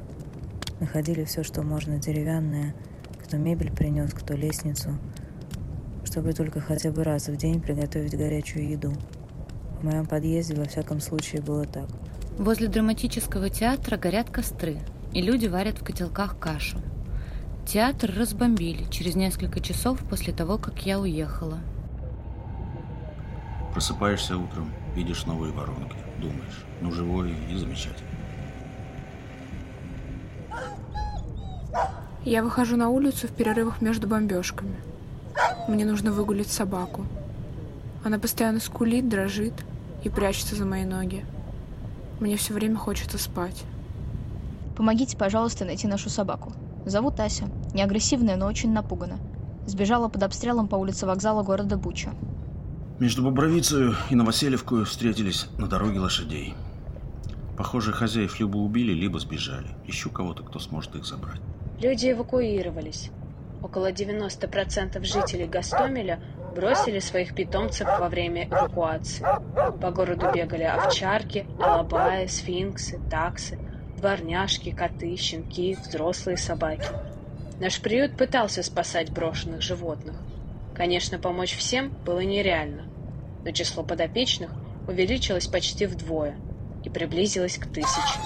Находили 0.81 1.23
все, 1.23 1.43
что 1.43 1.61
можно 1.61 1.97
деревянное, 1.97 2.75
кто 3.23 3.37
мебель 3.37 3.71
принес, 3.71 4.13
кто 4.13 4.33
лестницу, 4.33 4.97
чтобы 6.03 6.33
только 6.33 6.59
хотя 6.59 6.91
бы 6.91 7.03
раз 7.03 7.29
в 7.29 7.37
день 7.37 7.61
приготовить 7.61 8.17
горячую 8.17 8.69
еду. 8.69 8.93
В 9.79 9.85
моем 9.85 10.05
подъезде, 10.05 10.55
во 10.55 10.65
всяком 10.65 10.99
случае, 10.99 11.41
было 11.41 11.63
так. 11.63 11.87
Возле 12.37 12.67
драматического 12.67 13.49
театра 13.49 13.95
горят 13.95 14.29
костры, 14.29 14.79
и 15.13 15.21
люди 15.21 15.47
варят 15.47 15.79
в 15.79 15.85
котелках 15.85 16.37
кашу. 16.37 16.79
Театр 17.65 18.13
разбомбили 18.15 18.85
через 18.91 19.15
несколько 19.15 19.59
часов 19.59 19.99
после 20.09 20.33
того, 20.33 20.57
как 20.57 20.85
я 20.85 20.99
уехала. 20.99 21.59
Просыпаешься 23.73 24.37
утром, 24.37 24.71
видишь 24.95 25.25
новые 25.25 25.51
воронки, 25.53 25.95
думаешь, 26.19 26.65
ну 26.81 26.91
живой 26.91 27.33
и 27.49 27.55
замечательно. 27.55 28.09
Я 32.25 32.43
выхожу 32.43 32.77
на 32.77 32.89
улицу 32.89 33.27
в 33.27 33.31
перерывах 33.31 33.81
между 33.81 34.07
бомбежками. 34.07 34.75
Мне 35.67 35.85
нужно 35.85 36.11
выгулить 36.11 36.51
собаку. 36.51 37.05
Она 38.03 38.19
постоянно 38.19 38.59
скулит, 38.59 39.09
дрожит 39.09 39.53
и 40.03 40.09
прячется 40.09 40.55
за 40.55 40.65
мои 40.65 40.85
ноги. 40.85 41.25
Мне 42.19 42.37
все 42.37 42.53
время 42.53 42.75
хочется 42.75 43.17
спать. 43.17 43.63
Помогите, 44.77 45.17
пожалуйста, 45.17 45.65
найти 45.65 45.87
нашу 45.87 46.09
собаку. 46.09 46.53
Зовут 46.85 47.19
Ася. 47.19 47.49
Не 47.73 47.81
агрессивная, 47.81 48.35
но 48.35 48.47
очень 48.47 48.71
напугана. 48.73 49.19
Сбежала 49.65 50.09
под 50.09 50.23
обстрелом 50.23 50.67
по 50.67 50.75
улице 50.75 51.05
вокзала 51.05 51.43
города 51.43 51.77
Буча. 51.77 52.11
Между 52.99 53.23
Бобровицей 53.23 53.95
и 54.09 54.15
Новоселевкой 54.15 54.83
встретились 54.85 55.47
на 55.57 55.67
дороге 55.67 55.99
лошадей. 55.99 56.55
Похоже, 57.57 57.93
хозяев 57.93 58.39
либо 58.39 58.57
убили, 58.57 58.91
либо 58.91 59.19
сбежали. 59.19 59.67
Ищу 59.87 60.09
кого-то, 60.09 60.43
кто 60.43 60.59
сможет 60.59 60.95
их 60.95 61.05
забрать. 61.05 61.39
Люди 61.79 62.11
эвакуировались. 62.11 63.11
Около 63.61 63.91
90% 63.91 65.03
жителей 65.05 65.47
Гастомеля 65.47 66.19
бросили 66.53 66.99
своих 66.99 67.33
питомцев 67.33 67.87
во 67.87 68.09
время 68.09 68.47
эвакуации. 68.47 69.25
По 69.81 69.91
городу 69.91 70.27
бегали 70.33 70.63
овчарки, 70.63 71.45
алабаи, 71.59 72.27
сфинксы, 72.27 72.99
таксы, 73.09 73.57
дворняжки, 74.03 74.71
коты, 74.71 75.15
щенки, 75.15 75.77
взрослые 75.81 76.35
собаки. 76.35 76.87
Наш 77.61 77.81
приют 77.81 78.17
пытался 78.17 78.61
спасать 78.61 79.09
брошенных 79.13 79.61
животных. 79.61 80.17
Конечно, 80.75 81.17
помочь 81.19 81.55
всем 81.55 81.93
было 82.05 82.19
нереально, 82.19 82.83
но 83.45 83.51
число 83.51 83.81
подопечных 83.81 84.51
увеличилось 84.89 85.47
почти 85.47 85.85
вдвое 85.85 86.35
и 86.83 86.89
приблизилось 86.89 87.57
к 87.57 87.65
тысяче. 87.67 88.19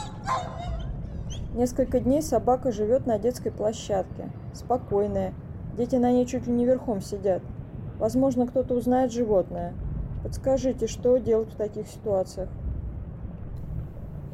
Несколько 1.54 2.00
дней 2.00 2.24
собака 2.24 2.72
живет 2.72 3.06
на 3.06 3.20
детской 3.20 3.52
площадке. 3.52 4.32
Спокойная. 4.56 5.36
Дети 5.78 5.96
на 5.96 6.12
ней 6.12 6.26
чуть 6.26 6.48
ли 6.48 6.54
не 6.54 6.66
верхом 6.66 7.02
сидят. 7.02 7.44
Возможно, 8.00 8.48
кто-то 8.48 8.74
узнает 8.74 9.12
животное. 9.12 9.76
Подскажите, 10.24 10.88
что 10.88 11.18
делать 11.18 11.54
в 11.54 11.56
таких 11.56 11.88
ситуациях? 11.88 12.50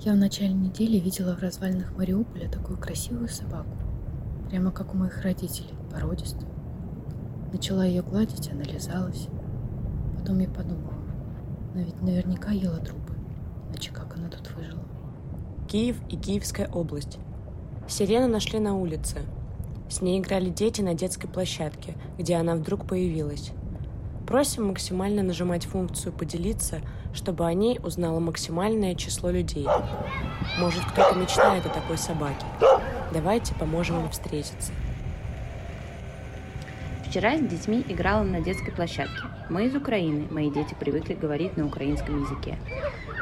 Я 0.05 0.11
в 0.11 0.17
начале 0.17 0.51
недели 0.51 0.97
видела 0.97 1.33
в 1.33 1.39
развалинах 1.39 1.95
Мариуполя 1.95 2.49
такую 2.49 2.77
красивую 2.77 3.29
собаку. 3.29 3.69
Прямо 4.49 4.69
как 4.69 4.93
у 4.93 4.97
моих 4.97 5.21
родителей, 5.21 5.73
породистую. 5.89 6.51
Начала 7.53 7.85
ее 7.85 8.01
гладить, 8.01 8.51
она 8.51 8.63
лизалась. 8.63 9.29
Потом 10.19 10.39
я 10.39 10.49
подумала, 10.49 10.93
Но 11.73 11.79
ведь 11.79 12.01
наверняка 12.01 12.51
ела 12.51 12.79
трупы. 12.79 13.13
Иначе 13.69 13.91
как 13.93 14.17
она 14.17 14.27
тут 14.27 14.51
выжила? 14.57 14.83
Киев 15.69 15.95
и 16.09 16.17
Киевская 16.17 16.67
область. 16.67 17.17
Сирену 17.87 18.27
нашли 18.27 18.59
на 18.59 18.75
улице. 18.75 19.19
С 19.89 20.01
ней 20.01 20.19
играли 20.19 20.49
дети 20.49 20.81
на 20.81 20.95
детской 20.95 21.29
площадке, 21.29 21.95
где 22.17 22.35
она 22.35 22.55
вдруг 22.55 22.85
появилась. 22.85 23.53
Просим 24.33 24.69
максимально 24.69 25.21
нажимать 25.21 25.65
функцию 25.65 26.11
«Поделиться», 26.11 26.81
чтобы 27.13 27.45
о 27.45 27.53
ней 27.53 27.79
узнало 27.83 28.19
максимальное 28.19 28.95
число 28.95 29.29
людей. 29.29 29.67
Может, 30.57 30.83
кто-то 30.85 31.13
мечтает 31.19 31.67
о 31.67 31.69
такой 31.69 31.99
собаке. 31.99 32.43
Давайте 33.13 33.53
поможем 33.53 34.03
им 34.03 34.09
встретиться. 34.09 34.73
Вчера 37.07 37.37
с 37.37 37.41
детьми 37.41 37.85
играла 37.87 38.23
на 38.23 38.41
детской 38.41 38.71
площадке. 38.71 39.21
Мы 39.51 39.67
из 39.67 39.75
Украины, 39.75 40.25
мои 40.31 40.49
дети 40.49 40.75
привыкли 40.79 41.13
говорить 41.13 41.55
на 41.55 41.67
украинском 41.67 42.23
языке. 42.23 42.57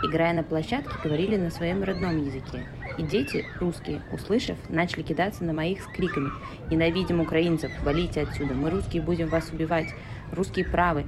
Играя 0.06 0.34
на 0.34 0.44
площадке, 0.44 0.94
говорили 1.04 1.36
на 1.36 1.52
своем 1.52 1.84
родном 1.84 2.24
языке. 2.24 2.66
И 2.98 3.04
дети, 3.04 3.46
русские, 3.60 4.02
услышав, 4.14 4.58
начали 4.70 5.02
кидаться 5.02 5.44
на 5.44 5.52
моих 5.52 5.82
с 5.82 5.88
криками 5.88 6.30
«Ненавидим 6.70 7.20
украинцев! 7.20 7.70
Валите 7.84 8.22
отсюда! 8.22 8.54
Мы 8.54 8.70
русские 8.70 9.02
будем 9.02 9.28
вас 9.28 9.50
убивать! 9.52 9.90
Русские 10.32 10.66
правы!» 10.66 11.06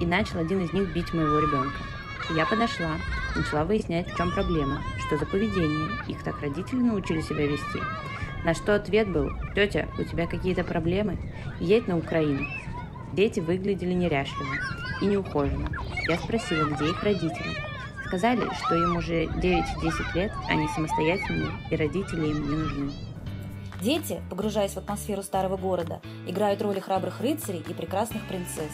И 0.00 0.06
начал 0.06 0.38
один 0.38 0.60
из 0.60 0.72
них 0.72 0.92
бить 0.94 1.12
моего 1.14 1.38
ребенка. 1.38 1.78
Я 2.34 2.44
подошла, 2.44 2.96
начала 3.36 3.64
выяснять, 3.64 4.10
в 4.12 4.16
чем 4.16 4.32
проблема, 4.32 4.82
что 5.06 5.16
за 5.16 5.26
поведение, 5.26 5.88
их 6.08 6.22
так 6.24 6.40
родители 6.42 6.80
научили 6.80 7.20
себя 7.20 7.46
вести. 7.46 7.80
На 8.44 8.54
что 8.54 8.74
ответ 8.74 9.08
был, 9.10 9.30
тетя, 9.54 9.88
у 9.98 10.02
тебя 10.02 10.26
какие-то 10.26 10.64
проблемы? 10.64 11.18
Едь 11.60 11.86
на 11.86 11.96
Украину. 11.96 12.46
Дети 13.12 13.40
выглядели 13.40 13.92
неряшливо 13.92 14.54
и 15.00 15.06
неухоженно. 15.06 15.70
Я 16.08 16.18
спросила, 16.18 16.64
где 16.64 16.90
их 16.90 17.02
родители. 17.02 17.56
Сказали, 18.06 18.42
что 18.58 18.74
им 18.76 18.96
уже 18.96 19.24
9-10 19.24 19.64
лет, 20.14 20.32
они 20.48 20.68
самостоятельные, 20.68 21.50
и 21.70 21.76
родители 21.76 22.26
им 22.26 22.50
не 22.50 22.56
нужны. 22.56 22.92
Дети, 23.82 24.20
погружаясь 24.30 24.72
в 24.72 24.78
атмосферу 24.78 25.22
старого 25.22 25.56
города, 25.56 26.00
играют 26.26 26.62
роли 26.62 26.80
храбрых 26.80 27.20
рыцарей 27.20 27.62
и 27.68 27.74
прекрасных 27.74 28.26
принцесс. 28.26 28.72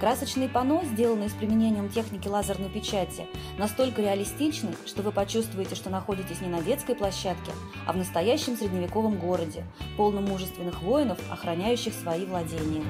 Красочные 0.00 0.48
панно, 0.48 0.82
сделанные 0.84 1.28
с 1.28 1.32
применением 1.32 1.88
техники 1.88 2.28
лазерной 2.28 2.68
печати, 2.68 3.26
настолько 3.58 4.00
реалистичны, 4.00 4.70
что 4.86 5.02
вы 5.02 5.10
почувствуете, 5.10 5.74
что 5.74 5.90
находитесь 5.90 6.40
не 6.40 6.46
на 6.46 6.62
детской 6.62 6.94
площадке, 6.94 7.50
а 7.84 7.92
в 7.92 7.96
настоящем 7.96 8.56
средневековом 8.56 9.18
городе, 9.18 9.64
полном 9.96 10.26
мужественных 10.26 10.82
воинов, 10.82 11.18
охраняющих 11.32 11.94
свои 11.94 12.26
владения. 12.26 12.84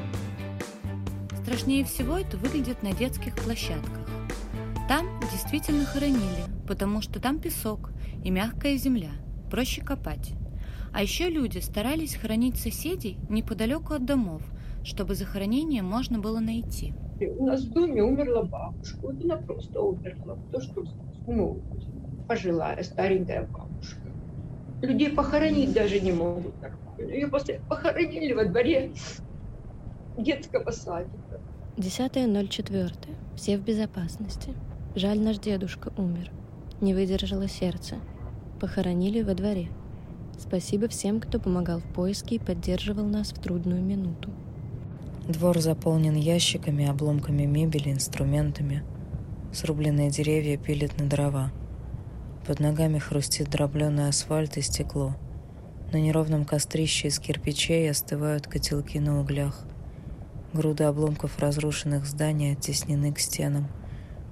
Страшнее 1.43 1.83
всего 1.85 2.19
это 2.19 2.37
выглядит 2.37 2.83
на 2.83 2.93
детских 2.93 3.35
площадках. 3.37 4.07
Там 4.87 5.21
действительно 5.33 5.87
хоронили, 5.87 6.45
потому 6.67 7.01
что 7.01 7.21
там 7.21 7.39
песок 7.39 7.91
и 8.23 8.31
мягкая 8.31 8.77
земля, 8.77 9.13
проще 9.51 9.81
копать. 9.81 10.35
А 10.93 11.03
еще 11.03 11.29
люди 11.29 11.59
старались 11.59 12.15
хоронить 12.15 12.57
соседей 12.57 13.19
неподалеку 13.29 13.95
от 13.95 14.05
домов– 14.05 14.43
чтобы 14.89 15.15
захоронение 15.15 15.83
можно 15.83 16.19
было 16.19 16.41
найти. 16.41 16.95
У 17.21 17.47
нас 17.47 17.63
в 17.63 17.73
доме 17.73 18.03
умерла 18.03 18.43
бабушка. 18.45 18.99
Вот 19.03 19.23
она 19.23 19.37
просто 19.37 19.81
умерла. 19.81 20.39
То, 20.51 20.61
что 20.61 20.85
ну, 21.27 21.61
пожилая, 22.27 22.83
старенькая 22.83 23.47
бабушка. 23.47 24.01
Людей 24.81 25.11
похоронить 25.11 25.73
даже 25.73 26.01
не 26.01 26.13
могут. 26.13 26.55
Ее 26.99 27.29
после 27.29 27.61
похоронили 27.69 28.33
во 28.33 28.45
дворе 28.45 28.93
детского 30.17 30.71
садика. 30.71 31.41
10.04. 31.77 32.93
Все 33.37 33.59
в 33.59 33.63
безопасности. 33.63 34.55
Жаль, 34.95 35.21
наш 35.21 35.39
дедушка 35.39 35.93
умер. 35.97 36.31
Не 36.81 36.95
выдержало 36.95 37.47
сердце. 37.47 37.97
Похоронили 38.61 39.23
во 39.23 39.35
дворе. 39.35 39.69
Спасибо 40.39 40.87
всем, 40.89 41.21
кто 41.21 41.41
помогал 41.41 41.81
в 41.81 41.85
поиске 41.93 42.37
и 42.37 42.39
поддерживал 42.39 43.05
нас 43.05 43.33
в 43.33 43.41
трудную 43.41 43.83
минуту. 43.83 44.31
Двор 45.27 45.59
заполнен 45.59 46.15
ящиками, 46.15 46.87
обломками 46.87 47.43
мебели, 47.43 47.91
инструментами. 47.91 48.85
Срубленные 49.53 50.11
деревья 50.11 50.57
пилят 50.57 50.99
на 50.99 51.09
дрова. 51.09 51.51
Под 52.47 52.61
ногами 52.61 52.99
хрустит 52.99 53.51
дробленый 53.51 54.09
асфальт 54.09 54.57
и 54.57 54.63
стекло. 54.63 55.17
На 55.93 55.97
неровном 55.97 56.45
кострище 56.45 57.09
из 57.09 57.19
кирпичей 57.19 57.91
остывают 57.91 58.47
котелки 58.47 58.99
на 58.99 59.21
углях. 59.21 59.65
Груды 60.53 60.85
обломков 60.85 61.39
разрушенных 61.39 62.07
зданий 62.07 62.53
оттеснены 62.53 63.13
к 63.13 63.19
стенам, 63.19 63.69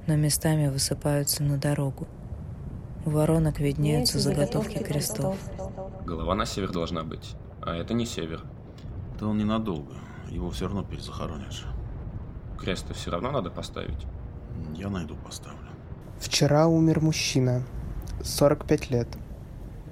но 0.07 0.17
местами 0.17 0.69
высыпаются 0.69 1.43
на 1.43 1.59
дорогу. 1.59 2.07
У 3.05 3.11
воронок 3.11 3.61
виднеются 3.61 4.19
заготовки 4.19 4.79
крестов. 4.79 5.37
Голова 6.07 6.37
на 6.37 6.47
север 6.47 6.71
должна 6.71 7.03
быть, 7.03 7.35
а 7.61 7.75
это 7.75 7.93
не 7.93 8.07
север. 8.07 8.45
Да 9.19 9.27
он 9.27 9.39
ненадолго. 9.39 9.95
Его 10.29 10.51
все 10.51 10.67
равно 10.67 10.85
перезахоронишь. 10.85 11.65
Крест 12.61 12.87
все 12.95 13.11
равно 13.11 13.33
надо 13.33 13.51
поставить? 13.51 14.07
Я 14.77 14.89
найду, 14.89 15.17
поставлю. 15.17 15.67
Вчера 16.21 16.69
умер 16.69 17.01
мужчина, 17.01 17.65
45 18.23 18.91
лет. 18.91 19.09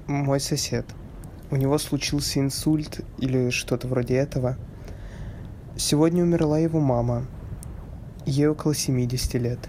Мой 0.07 0.39
сосед. 0.39 0.87
У 1.51 1.57
него 1.57 1.79
случился 1.79 2.39
инсульт 2.39 3.01
или 3.19 3.51
что-то 3.51 3.89
вроде 3.89 4.15
этого. 4.15 4.57
Сегодня 5.77 6.23
умерла 6.23 6.61
его 6.61 6.79
мама. 6.79 7.27
Ей 8.25 8.47
около 8.47 8.73
70 8.73 9.35
лет 9.35 9.69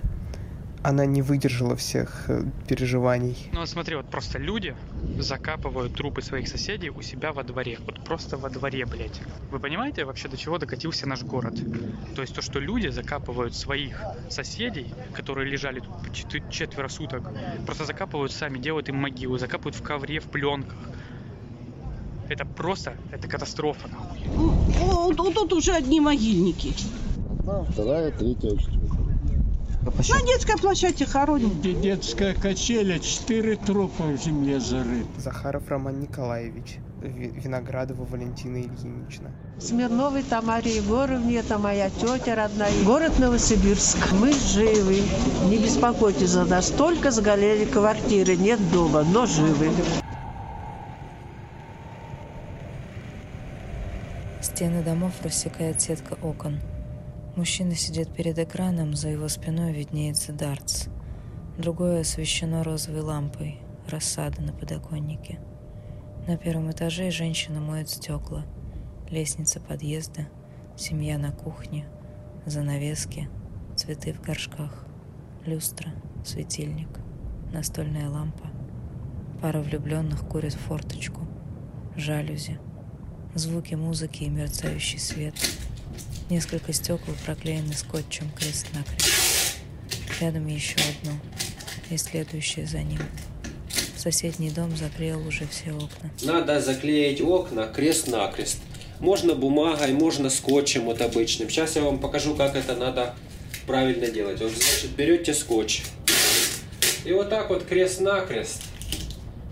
она 0.86 1.08
не 1.08 1.24
выдержала 1.24 1.76
всех 1.76 2.26
э, 2.30 2.43
переживаний. 2.67 3.36
Ну, 3.54 3.65
смотри, 3.65 3.95
вот 3.95 4.06
просто 4.06 4.38
люди 4.38 4.76
закапывают 5.17 5.95
трупы 5.95 6.21
своих 6.21 6.48
соседей 6.48 6.91
у 6.91 7.02
себя 7.02 7.34
во 7.34 7.43
дворе. 7.43 7.80
Вот 7.86 8.04
просто 8.04 8.38
во 8.38 8.52
дворе, 8.52 8.86
блядь. 8.86 9.19
Вы 9.50 9.60
понимаете 9.60 10.06
вообще, 10.06 10.28
до 10.28 10.38
чего 10.38 10.60
докатился 10.60 11.08
наш 11.08 11.24
город? 11.24 11.56
То 12.15 12.21
есть 12.21 12.36
то, 12.36 12.43
что 12.43 12.60
люди 12.60 12.89
закапывают 12.89 13.56
своих 13.56 14.00
соседей, 14.30 14.93
которые 15.13 15.50
лежали 15.50 15.80
тут 15.80 16.52
четверо 16.52 16.88
суток, 16.88 17.32
просто 17.65 17.86
закапывают 17.86 18.32
сами, 18.32 18.60
делают 18.60 18.88
им 18.88 18.98
могилу, 18.98 19.39
закапывают 19.39 19.76
в 19.76 19.82
ковре, 19.82 20.19
в 20.19 20.26
пленках. 20.26 20.78
Это 22.30 22.45
просто, 22.45 22.95
это 23.12 23.28
катастрофа, 23.28 23.88
нахуй. 23.88 24.19
О, 24.82 25.13
тут 25.13 25.54
уже 25.54 25.71
одни 25.71 26.00
могильники. 26.00 26.74
Вторая, 27.71 28.12
третья, 28.12 28.56
четвертая. 28.58 28.85
На 29.86 30.21
детской 30.26 30.58
площадке 30.58 31.06
хороним. 31.06 31.62
Детская 31.62 32.34
качеля, 32.34 32.98
четыре 32.98 33.56
трупа 33.56 34.04
в 34.04 34.17
земле 34.17 34.60
зарыты. 34.60 35.06
Захаров 35.19 35.69
Роман 35.69 36.00
Николаевич. 36.00 36.78
Виноградова 37.02 38.04
Валентина 38.04 38.58
Ильинична. 38.58 39.32
Смирновой 39.60 40.24
Тамаре 40.24 40.78
Егоровне, 40.78 41.38
это 41.38 41.60
моя 41.60 41.91
тетя 41.91 42.36
родная. 42.36 42.71
Город 42.84 43.19
Новосибирск. 43.19 44.12
Мы 44.13 44.34
живы. 44.34 45.04
Не 45.50 45.58
беспокойтесь 45.58 46.30
за 46.30 46.45
нас. 46.45 46.71
Только 46.71 47.12
сгорели 47.12 47.65
квартиры. 47.65 48.36
Нет 48.38 48.60
дома, 48.71 49.04
но 49.04 49.28
живы. 49.28 49.69
Стены 54.41 54.82
домов 54.82 55.13
рассекает 55.24 55.80
сетка 55.80 56.17
окон. 56.24 56.60
Мужчина 57.36 57.76
сидит 57.76 58.13
перед 58.13 58.39
экраном, 58.39 58.95
за 58.95 59.10
его 59.10 59.28
спиной 59.28 59.74
виднеется 59.74 60.32
дартс. 60.32 60.86
Другое 61.58 62.00
освещено 62.00 62.63
розовой 62.63 63.02
лампой, 63.02 63.60
рассада 63.89 64.41
на 64.41 64.54
подоконнике. 64.54 65.39
На 66.28 66.38
первом 66.38 66.71
этаже 66.71 67.12
женщина 67.12 67.60
моет 67.60 67.89
стекла. 67.89 68.45
Лестница 69.10 69.60
подъезда, 69.60 70.30
семья 70.78 71.17
на 71.17 71.34
кухне, 71.34 71.86
занавески, 72.45 73.28
цветы 73.76 74.13
в 74.13 74.21
горшках, 74.21 74.86
люстра, 75.45 75.91
светильник, 76.24 77.02
настольная 77.52 78.10
лампа. 78.10 78.50
Пара 79.41 79.60
влюбленных 79.60 80.26
курит 80.26 80.54
форточку, 80.54 81.28
жалюзи, 81.98 82.60
звуки 83.34 83.76
музыки 83.76 84.24
и 84.24 84.30
мерцающий 84.30 85.00
свет— 85.00 85.36
Несколько 86.29 86.73
стекол 86.73 87.13
проклеены 87.23 87.73
скотчем 87.73 88.31
крест-накрест. 88.31 89.57
Рядом 90.19 90.47
еще 90.47 90.77
одно 90.77 91.13
и 91.91 91.97
следующее 91.97 92.65
за 92.65 92.79
ним. 92.79 92.99
Соседний 93.95 94.49
дом 94.49 94.75
заклеил 94.75 95.25
уже 95.27 95.45
все 95.47 95.71
окна. 95.71 96.09
Надо 96.23 96.59
заклеить 96.61 97.21
окна 97.21 97.67
крест-накрест. 97.67 98.57
Можно 98.99 99.35
бумагой, 99.35 99.93
можно 99.93 100.31
скотчем 100.31 100.85
вот 100.85 101.01
обычным. 101.01 101.49
Сейчас 101.49 101.75
я 101.75 101.83
вам 101.83 101.99
покажу, 101.99 102.33
как 102.33 102.55
это 102.55 102.75
надо 102.75 103.13
правильно 103.67 104.07
делать. 104.07 104.41
Вот, 104.41 104.51
значит, 104.51 104.91
берете 104.95 105.33
скотч. 105.33 105.83
И 107.03 107.11
вот 107.13 107.29
так 107.29 107.49
вот 107.49 107.65
крест-накрест 107.65 108.63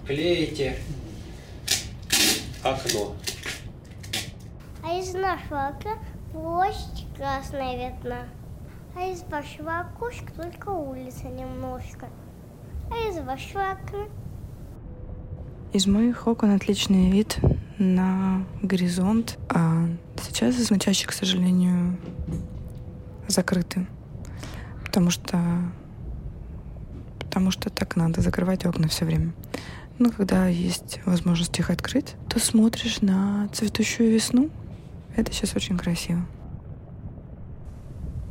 клеите 0.08 0.78
окно. 2.64 3.16
А 4.84 4.98
из 4.98 5.14
нашего 5.14 5.68
окна 5.68 6.00
Площадь 6.34 7.06
красная 7.16 7.90
видна. 7.90 8.26
А 8.96 9.04
из 9.04 9.24
вашего 9.24 9.80
окошка 9.80 10.34
только 10.34 10.70
улица 10.70 11.28
немножко. 11.28 12.10
А 12.92 13.10
из 13.10 13.20
вашего 13.20 13.72
окна? 13.72 14.08
Из 15.74 15.88
моих 15.88 16.28
окон 16.28 16.56
отличный 16.56 17.12
вид 17.12 17.40
на 17.78 18.46
горизонт, 18.62 19.38
а 19.50 19.88
сейчас 20.22 20.60
из 20.60 20.70
мочащих, 20.70 21.10
к 21.10 21.14
сожалению, 21.14 21.98
закрыты. 23.28 23.88
Потому 24.84 25.12
что 25.12 25.40
потому 27.20 27.52
что 27.52 27.70
так 27.70 27.96
надо 27.96 28.22
закрывать 28.22 28.66
окна 28.66 28.88
все 28.88 29.06
время. 29.06 29.34
Но 30.00 30.10
когда 30.10 30.48
есть 30.48 31.00
возможность 31.06 31.58
их 31.60 31.70
открыть, 31.70 32.16
то 32.30 32.40
смотришь 32.40 33.02
на 33.02 33.48
цветущую 33.54 34.12
весну. 34.12 34.50
Это 35.16 35.32
сейчас 35.32 35.56
очень 35.56 35.78
красиво. 35.78 36.26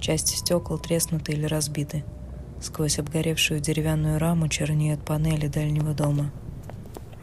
Части 0.01 0.35
стекол 0.35 0.79
треснуты 0.79 1.33
или 1.33 1.47
разбиты. 1.47 2.05
Сквозь 2.61 2.99
обгоревшую 2.99 3.61
деревянную 3.61 4.19
раму 4.19 4.49
чернеют 4.49 5.05
панели 5.05 5.47
дальнего 5.47 5.95
дома. 5.95 6.33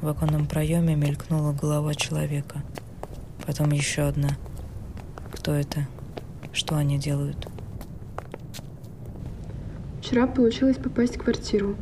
В 0.02 0.08
оконном 0.08 0.48
проеме 0.48 0.96
мелькнула 0.96 1.52
голова 1.52 1.94
человека. 1.94 2.64
Потом 3.46 3.72
еще 3.72 4.04
одна. 4.04 4.38
Кто 5.34 5.54
это? 5.54 5.88
Что 6.54 6.78
они 6.78 6.98
делают? 6.98 7.50
Вчера 10.02 10.26
получилось 10.26 10.78
попасть 10.78 11.18
в 11.18 11.24
квартиру. 11.24 11.76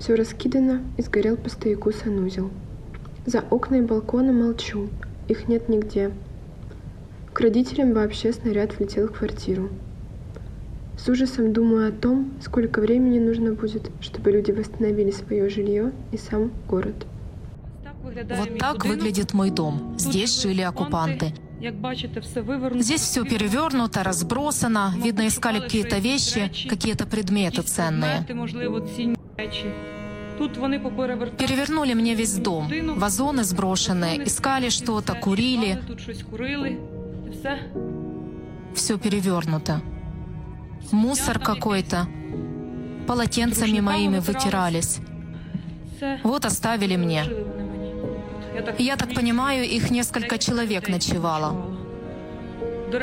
Все 0.00 0.16
раскидано 0.16 0.82
и 0.96 1.02
сгорел 1.02 1.36
по 1.36 1.48
стояку 1.48 1.92
санузел. 1.92 2.50
За 3.24 3.40
окна 3.40 3.76
и 3.76 3.82
балкона 3.82 4.32
молчу. 4.32 4.88
Их 5.28 5.46
нет 5.46 5.68
нигде. 5.68 6.10
К 7.32 7.40
родителям 7.40 7.92
вообще 7.94 8.32
снаряд 8.32 8.78
влетел 8.78 9.06
в 9.06 9.12
квартиру. 9.12 9.70
С 10.98 11.08
ужасом 11.08 11.52
думаю 11.52 11.88
о 11.88 11.92
том, 11.92 12.32
сколько 12.42 12.80
времени 12.80 13.18
нужно 13.18 13.54
будет, 13.54 13.90
чтобы 14.00 14.32
люди 14.32 14.50
восстановили 14.50 15.10
свое 15.10 15.48
жилье 15.48 15.92
и 16.12 16.18
сам 16.18 16.50
город. 16.68 17.06
Вот 18.02 18.58
так 18.58 18.84
выглядит 18.84 19.32
мой 19.32 19.50
дом. 19.50 19.94
Здесь 19.96 20.42
жили 20.42 20.62
оккупанты. 20.62 21.32
Здесь 21.60 23.02
все 23.02 23.24
перевернуто, 23.24 24.02
разбросано. 24.02 24.94
Видно, 25.02 25.28
искали 25.28 25.60
какие-то 25.60 25.98
вещи, 25.98 26.50
какие-то 26.68 27.06
предметы 27.06 27.62
ценные. 27.62 28.26
Перевернули 31.38 31.92
мне 31.92 32.14
весь 32.14 32.34
дом. 32.36 32.70
Вазоны 32.96 33.44
сброшенные. 33.44 34.26
Искали 34.26 34.70
что-то, 34.70 35.14
курили. 35.14 35.82
Все 38.74 38.98
перевернуто. 38.98 39.80
Мусор 40.92 41.38
какой-то. 41.38 42.06
Полотенцами 43.06 43.80
моими 43.80 44.18
вытирались. 44.18 45.00
Вот 46.22 46.44
оставили 46.44 46.96
мне. 46.96 47.24
Я 48.78 48.96
так 48.96 49.14
понимаю, 49.14 49.64
их 49.64 49.90
несколько 49.90 50.38
человек 50.38 50.88
ночевало. 50.88 51.76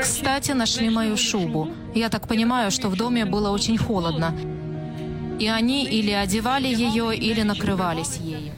Кстати, 0.00 0.52
нашли 0.52 0.90
мою 0.90 1.16
шубу. 1.16 1.68
Я 1.94 2.08
так 2.08 2.28
понимаю, 2.28 2.70
что 2.70 2.88
в 2.88 2.96
доме 2.96 3.24
было 3.24 3.50
очень 3.50 3.78
холодно. 3.78 4.34
И 5.38 5.46
они 5.46 5.84
или 5.84 6.10
одевали 6.10 6.66
ее, 6.66 7.16
или 7.16 7.42
накрывались 7.42 8.16
ею. 8.16 8.52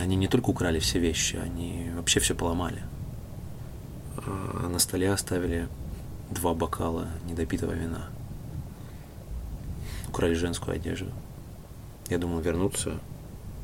Они 0.00 0.16
не 0.16 0.28
только 0.28 0.50
украли 0.50 0.78
все 0.78 0.98
вещи, 0.98 1.36
они 1.36 1.90
вообще 1.94 2.20
все 2.20 2.34
поломали. 2.34 2.82
А 4.26 4.68
на 4.68 4.78
столе 4.78 5.12
оставили 5.12 5.68
два 6.30 6.54
бокала 6.54 7.08
недопитого 7.28 7.72
вина. 7.72 8.08
Украли 10.08 10.34
женскую 10.34 10.74
одежду. 10.74 11.10
Я 12.08 12.18
думал 12.18 12.40
вернуться, 12.40 12.98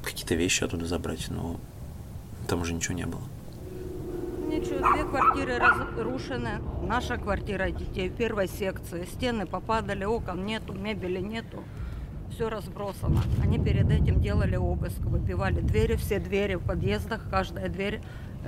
какие-то 0.02 0.34
вещи 0.34 0.64
оттуда 0.64 0.86
забрать, 0.86 1.28
но 1.30 1.58
там 2.48 2.60
уже 2.60 2.74
ничего 2.74 2.94
не 2.94 3.06
было. 3.06 3.22
Ничего, 4.48 4.92
две 4.92 5.04
квартиры 5.04 5.58
разрушены. 5.58 6.60
Наша 6.82 7.16
квартира 7.16 7.70
детей 7.70 8.08
в 8.08 8.14
первой 8.14 8.48
секции. 8.48 9.06
Стены 9.06 9.46
попадали, 9.46 10.04
окон 10.04 10.44
нету, 10.44 10.74
мебели 10.74 11.20
нету. 11.20 11.62
Все 12.30 12.48
разбросано. 12.48 13.22
Они 13.42 13.58
перед 13.58 13.90
этим 13.90 14.20
делали 14.20 14.56
обыск, 14.56 14.98
выбивали 15.00 15.60
двери, 15.60 15.96
все 15.96 16.18
двери 16.18 16.56
в 16.56 16.64
подъездах, 16.64 17.22
каждая 17.30 17.68
дверь 17.68 18.00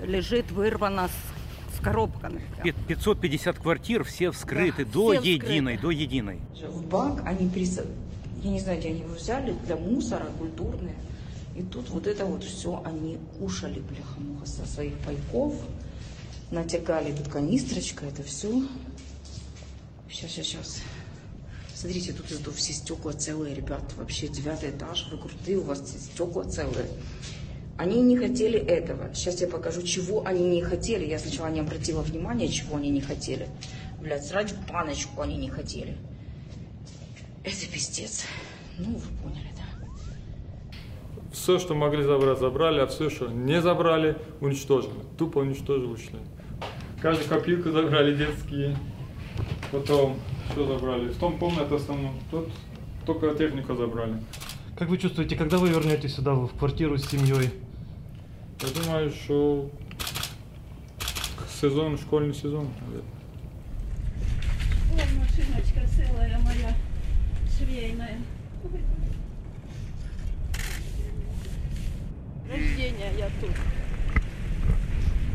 лежит 0.03 0.51
вырвана 0.51 1.09
с, 1.09 1.44
коробками. 1.85 2.43
550 2.89 3.59
квартир, 3.59 4.05
все 4.05 4.31
вскрыты 4.31 4.85
да, 4.85 4.93
до 4.93 5.21
все 5.21 5.35
единой, 5.35 5.77
вскрыты. 5.77 5.83
до 5.83 5.91
единой. 5.91 6.41
В 6.69 6.87
бак 6.87 7.23
они 7.27 7.49
прис... 7.49 7.81
Я 8.43 8.51
не 8.51 8.61
знаю, 8.61 8.79
где 8.79 8.89
они 8.89 9.01
его 9.01 9.15
взяли, 9.15 9.55
для 9.67 9.77
мусора, 9.77 10.27
культурные. 10.39 10.97
И 11.57 11.63
тут 11.63 11.89
вот 11.91 12.07
это 12.07 12.25
вот 12.25 12.43
все 12.43 12.83
они 12.85 13.19
кушали, 13.39 13.81
бляха-муха, 13.81 14.47
со 14.47 14.67
своих 14.67 14.95
пайков. 14.99 15.55
Натягали 16.51 17.13
тут 17.13 17.29
канистрочка, 17.29 18.07
это 18.07 18.23
все. 18.23 18.63
Сейчас, 20.11 20.31
сейчас, 20.31 20.47
сейчас. 20.47 20.83
Смотрите, 21.75 22.13
тут, 22.13 22.27
тут 22.45 22.55
все 22.55 22.73
стекла 22.73 23.13
целые, 23.13 23.55
ребят. 23.55 23.83
Вообще 23.97 24.29
девятый 24.29 24.71
этаж, 24.71 25.09
вы 25.11 25.19
крутые, 25.19 25.59
у 25.59 25.63
вас 25.63 25.81
стекла 25.81 26.45
целые. 26.45 26.89
Они 27.77 28.01
не 28.03 28.17
хотели 28.17 28.59
этого. 28.59 29.13
Сейчас 29.15 29.41
я 29.41 29.49
покажу, 29.49 29.83
чего 29.83 30.25
они 30.25 30.49
не 30.49 30.63
хотели. 30.63 31.07
Я 31.07 31.19
сначала 31.19 31.49
не 31.49 31.61
обратила 31.61 32.03
внимания, 32.03 32.49
чего 32.49 32.77
они 32.77 32.91
не 32.91 33.01
хотели. 33.01 33.49
Блядь, 34.01 34.25
срать 34.25 34.55
баночку 34.71 35.23
они 35.23 35.37
не 35.37 35.49
хотели. 35.49 35.97
Это 37.43 37.67
пиздец. 37.73 38.27
Ну, 38.79 38.95
вы 38.95 39.23
поняли, 39.23 39.49
да. 39.57 39.87
Все, 41.33 41.59
что 41.59 41.75
могли 41.75 42.05
забрать, 42.05 42.39
забрали, 42.39 42.81
а 42.81 42.87
все, 42.87 43.11
что 43.11 43.27
не 43.27 43.61
забрали, 43.61 44.17
уничтожили. 44.41 44.95
Тупо 45.19 45.39
уничтожили, 45.39 45.87
ушли. 45.87 46.19
Каждую 47.03 47.29
копилку 47.29 47.71
забрали 47.71 48.17
детские. 48.17 48.77
Потом 49.73 50.21
все 50.53 50.65
забрали. 50.67 51.09
В 51.09 51.19
том 51.19 51.39
комнате 51.39 51.75
основном. 51.75 52.15
Тут 52.31 52.49
только 53.05 53.35
технику 53.35 53.75
забрали. 53.75 54.15
Как 54.79 54.89
вы 54.89 54.97
чувствуете, 54.97 55.35
когда 55.37 55.59
вы 55.59 55.69
вернетесь 55.69 56.15
сюда, 56.15 56.35
в 56.35 56.57
квартиру 56.57 56.99
с 56.99 57.09
семьей? 57.09 57.51
Я 58.61 58.83
думаю, 58.83 59.11
что 59.11 59.71
сезон, 61.61 61.99
школьный 61.99 62.35
сезон. 62.35 62.69
О, 64.93 64.97
машиночка 65.19 65.81
целая 65.95 66.39
моя, 66.39 66.75
швейная. 67.59 68.19
Рождения 72.49 73.13
я 73.19 73.29
тут. 73.41 73.51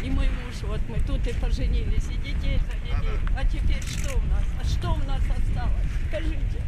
И 0.03 0.09
мой 0.09 0.27
муж, 0.29 0.63
вот 0.63 0.79
мы 0.87 0.97
тут 1.05 1.27
и 1.27 1.33
поженились, 1.39 2.07
и 2.07 2.17
детей 2.17 2.57
завели. 2.57 3.19
А 3.35 3.43
теперь 3.45 3.83
что 3.83 4.15
у 4.17 4.21
нас? 4.27 4.45
А 4.59 4.63
что 4.63 4.93
у 4.93 5.07
нас 5.07 5.21
осталось? 5.21 5.89
Скажите. 6.07 6.63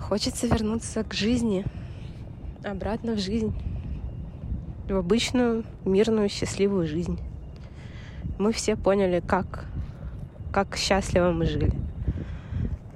Хочется 0.00 0.46
вернуться 0.48 1.04
к 1.04 1.14
жизни, 1.14 1.64
обратно 2.64 3.12
в 3.14 3.20
жизнь, 3.20 3.54
в 4.90 4.96
обычную, 4.96 5.64
мирную, 5.84 6.28
счастливую 6.28 6.86
жизнь. 6.86 7.18
Мы 8.38 8.52
все 8.52 8.76
поняли, 8.76 9.20
как, 9.20 9.66
как 10.52 10.76
счастливо 10.76 11.32
мы 11.32 11.46
жили, 11.46 11.72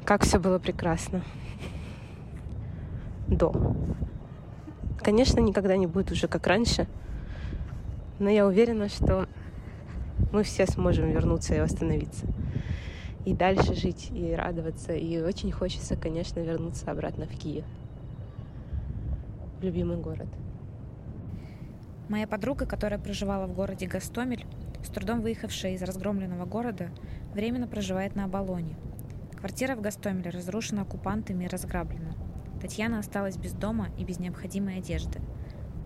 как 0.05 0.23
все 0.25 0.39
было 0.39 0.59
прекрасно 0.59 1.23
до. 3.29 3.75
Конечно, 4.99 5.41
никогда 5.41 5.77
не 5.77 5.87
будет 5.87 6.13
уже 6.13 6.29
как 6.29 6.47
раньше, 6.47 6.87
но 8.19 8.31
я 8.31 8.47
уверена, 8.47 8.89
что 8.89 9.27
мы 10.33 10.45
все 10.45 10.67
сможем 10.67 11.11
вернуться 11.11 11.55
и 11.55 11.61
восстановиться. 11.61 12.27
И 13.25 13.35
дальше 13.35 13.75
жить, 13.75 14.11
и 14.13 14.35
радоваться. 14.35 14.93
И 14.93 15.21
очень 15.21 15.53
хочется, 15.53 15.97
конечно, 15.97 16.41
вернуться 16.41 16.91
обратно 16.91 17.27
в 17.27 17.31
Киев. 17.31 17.65
В 19.61 19.65
любимый 19.65 19.97
город. 19.97 20.27
Моя 22.13 22.27
подруга, 22.27 22.67
которая 22.67 22.99
проживала 22.99 23.47
в 23.47 23.55
городе 23.55 23.87
Гастомель, 23.87 24.45
с 24.85 24.89
трудом 24.91 25.23
выехавшая 25.23 25.73
из 25.73 25.83
разгромленного 25.83 26.45
города, 26.45 26.91
временно 27.33 27.67
проживает 27.67 28.17
на 28.17 28.25
Оболоне. 28.25 28.77
Квартира 29.39 29.75
в 29.75 29.81
Гастомеле 29.81 30.29
разрушена 30.29 30.83
оккупантами 30.83 31.45
и 31.45 31.49
разграблена. 31.49 32.15
Татьяна 32.61 32.99
осталась 32.99 33.39
без 33.39 33.55
дома 33.55 33.89
и 33.97 34.05
без 34.05 34.19
необходимой 34.19 34.77
одежды. 34.77 35.23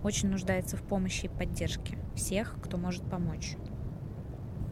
Очень 0.03 0.31
нуждается 0.31 0.77
в 0.77 0.83
помощи 0.83 1.27
и 1.27 1.29
поддержке 1.29 1.97
всех, 2.17 2.57
кто 2.61 2.77
может 2.77 3.09
помочь. 3.09 3.57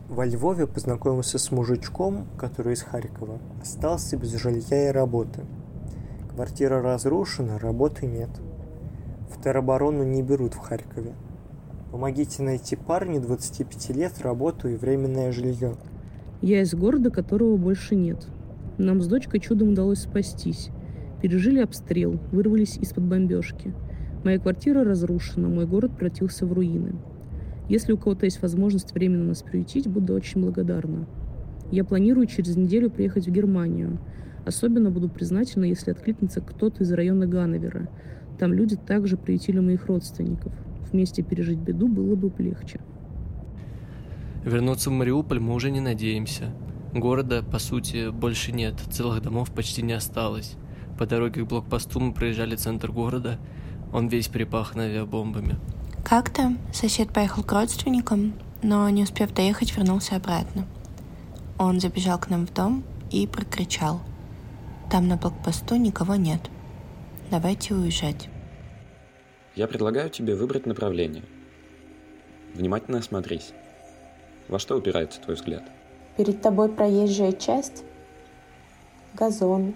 Во 0.08 0.26
Львове 0.26 0.66
познакомился 0.66 1.38
с 1.38 1.52
мужичком, 1.52 2.26
который 2.36 2.74
из 2.74 2.82
Харькова 2.82 3.38
остался 3.62 4.16
без 4.16 4.34
жилья 4.34 4.88
и 4.88 4.92
работы. 4.92 5.42
Квартира 6.34 6.82
разрушена, 6.82 7.60
работы 7.60 8.06
нет. 8.06 8.30
В 9.30 9.40
тероборону 9.40 10.02
не 10.02 10.20
берут 10.20 10.54
в 10.54 10.58
Харькове. 10.58 11.14
Помогите 11.94 12.42
найти 12.42 12.74
парню 12.74 13.20
25 13.20 13.90
лет, 13.96 14.20
работу 14.20 14.66
и 14.66 14.74
временное 14.74 15.30
жилье. 15.30 15.76
Я 16.42 16.60
из 16.60 16.74
города, 16.74 17.12
которого 17.12 17.56
больше 17.56 17.94
нет. 17.94 18.26
Нам 18.78 19.00
с 19.00 19.06
дочкой 19.06 19.38
чудом 19.38 19.68
удалось 19.68 20.00
спастись. 20.00 20.70
Пережили 21.22 21.60
обстрел, 21.60 22.18
вырвались 22.32 22.78
из-под 22.78 23.04
бомбежки. 23.04 23.72
Моя 24.24 24.40
квартира 24.40 24.82
разрушена, 24.82 25.46
мой 25.48 25.66
город 25.66 25.92
превратился 25.92 26.46
в 26.46 26.52
руины. 26.52 26.96
Если 27.68 27.92
у 27.92 27.96
кого-то 27.96 28.24
есть 28.24 28.42
возможность 28.42 28.92
временно 28.92 29.26
нас 29.26 29.42
приютить, 29.42 29.86
буду 29.86 30.14
очень 30.14 30.40
благодарна. 30.40 31.06
Я 31.70 31.84
планирую 31.84 32.26
через 32.26 32.56
неделю 32.56 32.90
приехать 32.90 33.28
в 33.28 33.30
Германию. 33.30 34.00
Особенно 34.44 34.90
буду 34.90 35.08
признательна, 35.08 35.66
если 35.66 35.92
откликнется 35.92 36.40
кто-то 36.40 36.82
из 36.82 36.90
района 36.90 37.28
Ганновера. 37.28 37.88
Там 38.40 38.52
люди 38.52 38.74
также 38.74 39.16
приютили 39.16 39.60
моих 39.60 39.86
родственников. 39.86 40.52
Вместе 40.94 41.24
пережить 41.24 41.58
беду 41.58 41.88
было 41.88 42.14
бы 42.14 42.32
легче. 42.38 42.80
Вернуться 44.44 44.90
в 44.90 44.92
Мариуполь 44.92 45.40
мы 45.40 45.52
уже 45.54 45.72
не 45.72 45.80
надеемся. 45.80 46.54
Города, 46.92 47.42
по 47.42 47.58
сути, 47.58 48.10
больше 48.10 48.52
нет, 48.52 48.76
целых 48.92 49.20
домов 49.20 49.50
почти 49.50 49.82
не 49.82 49.92
осталось. 49.92 50.54
По 50.96 51.04
дороге 51.04 51.42
к 51.42 51.48
блокпосту 51.48 51.98
мы 51.98 52.12
проезжали 52.12 52.54
центр 52.54 52.92
города, 52.92 53.40
он 53.92 54.06
весь 54.06 54.28
припах 54.28 54.76
авиабомбами. 54.76 55.56
Как-то 56.04 56.56
сосед 56.72 57.12
поехал 57.12 57.42
к 57.42 57.50
родственникам, 57.50 58.34
но 58.62 58.88
не 58.88 59.02
успев 59.02 59.34
доехать, 59.34 59.76
вернулся 59.76 60.14
обратно. 60.14 60.64
Он 61.58 61.80
забежал 61.80 62.20
к 62.20 62.30
нам 62.30 62.46
в 62.46 62.54
дом 62.54 62.84
и 63.10 63.26
прокричал. 63.26 64.00
Там 64.92 65.08
на 65.08 65.16
блокпосту 65.16 65.74
никого 65.74 66.14
нет. 66.14 66.48
Давайте 67.32 67.74
уезжать. 67.74 68.28
Я 69.54 69.68
предлагаю 69.68 70.10
тебе 70.10 70.34
выбрать 70.34 70.66
направление. 70.66 71.22
Внимательно 72.54 72.98
осмотрись. 72.98 73.52
Во 74.48 74.58
что 74.58 74.76
упирается 74.76 75.20
твой 75.20 75.36
взгляд? 75.36 75.62
Перед 76.16 76.42
тобой 76.42 76.68
проезжая 76.68 77.32
часть, 77.32 77.84
газон, 79.14 79.74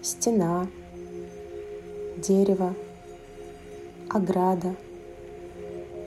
стена, 0.00 0.68
дерево, 2.16 2.74
ограда, 4.08 4.76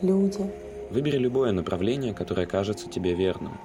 люди. 0.02 0.50
Выбери 0.91 1.18
любое 1.18 1.52
направление, 1.52 2.13
которое 2.13 2.46
кажется 2.46 2.89
тебе 2.89 3.15
верным. 3.15 3.58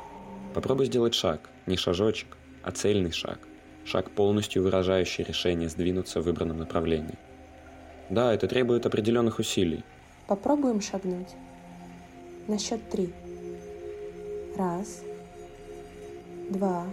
Попробуй 0.52 0.86
сделать 0.86 1.14
шаг, 1.14 1.48
не 1.66 1.76
шажочек, 1.76 2.36
а 2.64 2.72
цельный 2.72 3.12
шаг. 3.12 3.38
Шаг, 3.84 4.10
полностью 4.10 4.64
выражающий 4.64 5.24
решение 5.24 5.68
сдвинуться 5.68 6.20
в 6.20 6.24
выбранном 6.24 6.58
направлении. 6.58 7.18
Да, 8.10 8.34
это 8.34 8.48
требует 8.48 8.86
определенных 8.86 9.38
усилий. 9.38 9.84
Попробуем 10.26 10.80
шагнуть. 10.80 11.28
На 12.48 12.58
счет 12.58 12.80
три. 12.90 13.12
Раз, 14.56 15.02
два, 16.50 16.84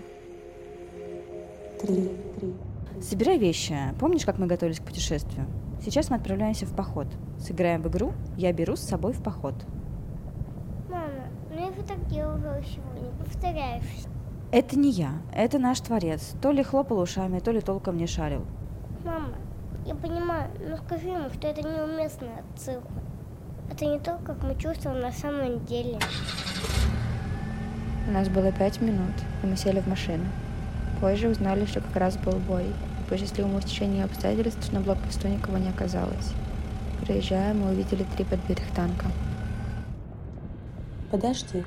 три, 1.81 2.11
три. 2.39 2.53
Собирай 3.01 3.37
вещи. 3.39 3.75
Помнишь, 3.99 4.25
как 4.25 4.37
мы 4.37 4.45
готовились 4.45 4.79
к 4.79 4.83
путешествию? 4.83 5.47
Сейчас 5.83 6.09
мы 6.09 6.17
отправляемся 6.17 6.65
в 6.65 6.75
поход. 6.75 7.07
Сыграем 7.39 7.81
в 7.81 7.87
игру 7.87 8.13
«Я 8.35 8.53
беру 8.53 8.75
с 8.75 8.81
собой 8.81 9.13
в 9.13 9.23
поход». 9.23 9.55
Мама, 10.89 11.29
ну 11.49 11.59
я 11.59 11.71
вот 11.71 11.85
так 11.85 12.07
делала 12.07 12.61
сегодня, 12.63 13.11
повторяешься. 13.23 14.09
Это 14.51 14.77
не 14.79 14.91
я, 14.91 15.11
это 15.33 15.59
наш 15.59 15.79
творец. 15.81 16.33
То 16.41 16.51
ли 16.51 16.63
хлопал 16.63 16.99
ушами, 16.99 17.39
то 17.39 17.51
ли 17.51 17.59
толком 17.61 17.97
не 17.97 18.07
шарил. 18.07 18.45
Я 19.87 19.95
понимаю, 19.95 20.49
но 20.67 20.75
скажи 20.75 21.07
ему, 21.07 21.29
что 21.29 21.47
это 21.47 21.61
неуместная 21.61 22.43
отсылка. 22.53 22.91
Это 23.71 23.85
не 23.85 23.99
то, 23.99 24.19
как 24.25 24.43
мы 24.43 24.53
чувствуем 24.55 24.99
на 24.99 25.13
самом 25.13 25.63
деле. 25.65 25.97
У 28.05 28.11
нас 28.11 28.27
было 28.27 28.51
пять 28.51 28.81
минут, 28.81 29.13
и 29.41 29.47
мы 29.47 29.55
сели 29.55 29.79
в 29.79 29.87
машину. 29.87 30.25
Позже 30.99 31.29
узнали, 31.29 31.65
что 31.65 31.79
как 31.79 31.95
раз 31.95 32.17
был 32.17 32.33
бой. 32.33 32.65
По 33.07 33.17
счастливому 33.17 33.61
течению 33.61 34.03
обстоятельств 34.03 34.73
на 34.73 34.81
блокпосту 34.81 35.29
никого 35.29 35.57
не 35.57 35.69
оказалось. 35.69 36.33
Проезжая, 37.05 37.53
мы 37.53 37.69
увидели 37.71 38.03
три 38.17 38.25
подбитых 38.25 38.69
танка. 38.75 39.05
Подожди. 41.11 41.63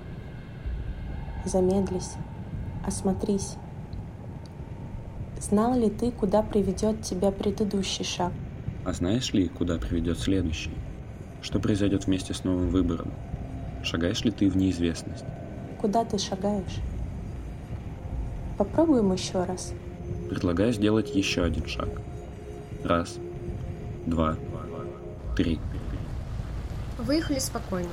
Замедлись. 1.47 2.17
Осмотрись. 2.87 3.57
Знал 5.41 5.75
ли 5.75 5.89
ты, 5.89 6.11
куда 6.11 6.43
приведет 6.43 7.01
тебя 7.01 7.31
предыдущий 7.31 8.05
шаг? 8.05 8.31
А 8.85 8.93
знаешь 8.93 9.33
ли, 9.33 9.49
куда 9.49 9.79
приведет 9.79 10.19
следующий? 10.19 10.73
Что 11.41 11.59
произойдет 11.59 12.07
вместе 12.07 12.35
с 12.35 12.45
новым 12.45 12.69
выбором? 12.69 13.11
Шагаешь 13.83 14.23
ли 14.23 14.31
ты 14.31 14.51
в 14.51 14.57
неизвестность? 14.59 15.25
Куда 15.81 16.05
ты 16.05 16.19
шагаешь? 16.19 16.81
Попробуем 18.59 19.15
еще 19.15 19.43
раз. 19.45 19.73
Предлагаю 20.29 20.75
сделать 20.75 21.15
еще 21.15 21.43
один 21.43 21.67
шаг. 21.67 21.89
Раз, 22.85 23.17
два, 24.05 24.37
три. 25.37 25.59
Выехали 26.99 27.39
спокойно. 27.39 27.89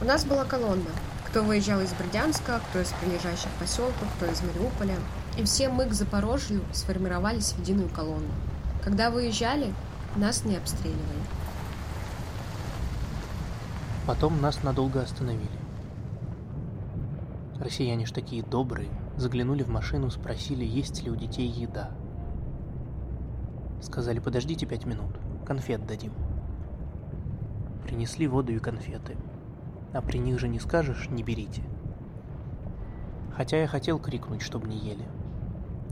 У 0.00 0.06
нас 0.06 0.24
была 0.24 0.46
колонна. 0.46 0.90
Кто 1.26 1.42
выезжал 1.42 1.80
из 1.82 1.92
Бердянска, 1.92 2.60
кто 2.70 2.80
из 2.80 2.90
прилежащих 2.92 3.50
поселков, 3.58 4.08
кто 4.16 4.26
из 4.26 4.40
Мариуполя. 4.42 4.96
И 5.40 5.44
все 5.44 5.70
мы 5.70 5.86
к 5.86 5.94
Запорожью 5.94 6.60
сформировались 6.70 7.52
в 7.52 7.60
единую 7.60 7.88
колонну. 7.88 8.28
Когда 8.84 9.10
выезжали, 9.10 9.72
нас 10.14 10.44
не 10.44 10.54
обстреливали. 10.54 11.00
Потом 14.06 14.42
нас 14.42 14.62
надолго 14.62 15.00
остановили. 15.00 15.48
Россияне 17.58 18.04
ж 18.04 18.10
такие 18.10 18.42
добрые, 18.42 18.90
заглянули 19.16 19.62
в 19.62 19.68
машину, 19.68 20.10
спросили, 20.10 20.62
есть 20.62 21.02
ли 21.04 21.10
у 21.10 21.16
детей 21.16 21.48
еда. 21.48 21.90
Сказали, 23.80 24.18
подождите 24.18 24.66
пять 24.66 24.84
минут, 24.84 25.16
конфет 25.46 25.86
дадим. 25.86 26.12
Принесли 27.84 28.28
воду 28.28 28.52
и 28.52 28.58
конфеты. 28.58 29.16
А 29.94 30.02
при 30.02 30.18
них 30.18 30.38
же 30.38 30.48
не 30.48 30.60
скажешь, 30.60 31.08
не 31.08 31.22
берите. 31.22 31.62
Хотя 33.34 33.58
я 33.58 33.66
хотел 33.66 33.98
крикнуть, 33.98 34.42
чтобы 34.42 34.68
не 34.68 34.76
ели. 34.76 35.06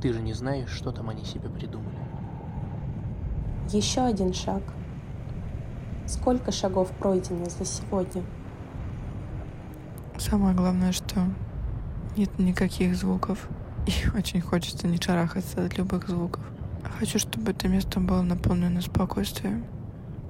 Ты 0.00 0.12
же 0.12 0.20
не 0.20 0.32
знаешь, 0.32 0.70
что 0.70 0.92
там 0.92 1.08
они 1.08 1.24
себе 1.24 1.48
придумали. 1.48 1.98
Еще 3.70 4.00
один 4.00 4.32
шаг. 4.32 4.62
Сколько 6.06 6.52
шагов 6.52 6.90
пройдено 6.92 7.46
за 7.46 7.64
сегодня? 7.64 8.22
Самое 10.16 10.54
главное, 10.54 10.92
что 10.92 11.26
нет 12.16 12.38
никаких 12.38 12.96
звуков. 12.96 13.48
И 13.86 14.16
очень 14.16 14.40
хочется 14.40 14.86
не 14.86 15.00
шарахаться 15.00 15.64
от 15.64 15.76
любых 15.76 16.08
звуков. 16.08 16.44
Хочу, 16.98 17.18
чтобы 17.18 17.50
это 17.50 17.68
место 17.68 18.00
было 18.00 18.22
наполнено 18.22 18.80
спокойствием, 18.80 19.64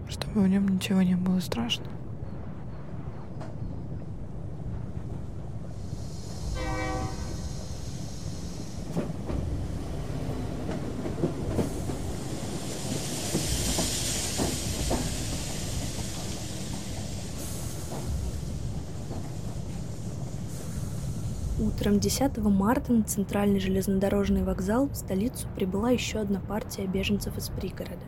чтобы 0.09 0.43
в 0.43 0.49
нем 0.49 0.69
ничего 0.69 1.03
не 1.03 1.15
было 1.15 1.41
страшно. 1.41 1.87
Утром 21.79 22.01
10 22.01 22.39
марта 22.39 22.93
на 22.93 23.05
центральный 23.05 23.61
железнодорожный 23.61 24.43
вокзал 24.43 24.89
в 24.89 24.97
столицу 24.97 25.47
прибыла 25.55 25.91
еще 25.91 26.19
одна 26.19 26.41
партия 26.41 26.89
беженцев 26.89 27.39
из 27.39 27.51
пригорода. 27.51 28.03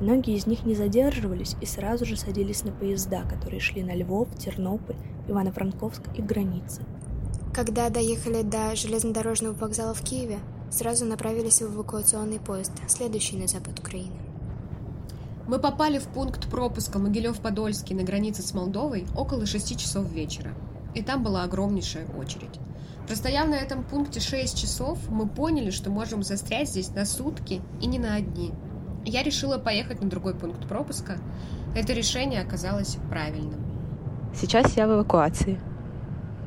Многие 0.00 0.36
из 0.36 0.46
них 0.46 0.64
не 0.64 0.74
задерживались 0.74 1.54
и 1.60 1.66
сразу 1.66 2.06
же 2.06 2.16
садились 2.16 2.64
на 2.64 2.72
поезда, 2.72 3.24
которые 3.24 3.60
шли 3.60 3.82
на 3.82 3.94
Львов, 3.94 4.28
Тернополь, 4.38 4.96
Ивано-Франковск 5.28 6.16
и 6.16 6.22
границы. 6.22 6.80
Когда 7.52 7.90
доехали 7.90 8.40
до 8.40 8.74
железнодорожного 8.74 9.52
вокзала 9.52 9.92
в 9.92 10.00
Киеве, 10.00 10.38
сразу 10.70 11.04
направились 11.04 11.60
в 11.60 11.74
эвакуационный 11.74 12.40
поезд, 12.40 12.72
следующий 12.88 13.36
на 13.36 13.48
запад 13.48 13.78
Украины. 13.80 14.16
Мы 15.46 15.58
попали 15.58 15.98
в 15.98 16.08
пункт 16.08 16.48
пропуска 16.48 16.98
Могилев-Подольский 16.98 17.94
на 17.94 18.02
границе 18.02 18.40
с 18.40 18.54
Молдовой 18.54 19.06
около 19.14 19.44
6 19.44 19.78
часов 19.78 20.10
вечера. 20.10 20.52
И 20.94 21.02
там 21.02 21.22
была 21.22 21.42
огромнейшая 21.42 22.06
очередь. 22.18 22.58
Простояв 23.06 23.48
на 23.48 23.56
этом 23.56 23.84
пункте 23.84 24.18
6 24.18 24.58
часов, 24.58 24.98
мы 25.10 25.28
поняли, 25.28 25.70
что 25.70 25.90
можем 25.90 26.22
застрять 26.22 26.70
здесь 26.70 26.90
на 26.94 27.04
сутки 27.04 27.60
и 27.80 27.86
не 27.86 27.98
на 27.98 28.14
одни. 28.14 28.52
Я 29.04 29.22
решила 29.22 29.58
поехать 29.58 30.00
на 30.00 30.08
другой 30.08 30.34
пункт 30.34 30.66
пропуска. 30.66 31.18
Это 31.76 31.92
решение 31.92 32.40
оказалось 32.40 32.96
правильным. 33.10 33.60
Сейчас 34.34 34.76
я 34.76 34.88
в 34.88 34.92
эвакуации. 34.92 35.60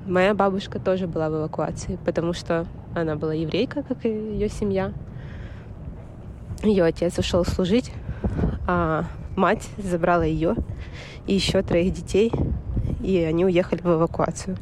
Моя 0.08 0.34
бабушка 0.34 0.80
тоже 0.80 1.06
была 1.06 1.30
в 1.30 1.36
эвакуации, 1.36 2.00
потому 2.04 2.34
что 2.34 2.66
она 2.96 3.16
была 3.16 3.36
еврейка, 3.36 3.84
как 3.84 4.04
и 4.06 4.10
ее 4.10 4.50
семья. 4.50 4.94
Ее 6.64 6.86
отец 6.86 7.20
ушел 7.20 7.46
служить, 7.46 7.92
а 8.68 9.06
мать 9.36 9.70
забрала 9.78 10.26
ее 10.26 10.56
и 11.28 11.36
еще 11.36 11.62
троих 11.62 11.94
детей, 11.94 12.32
и 13.04 13.18
они 13.20 13.46
уехали 13.46 13.82
в 13.82 13.86
эвакуацию. 13.86 14.58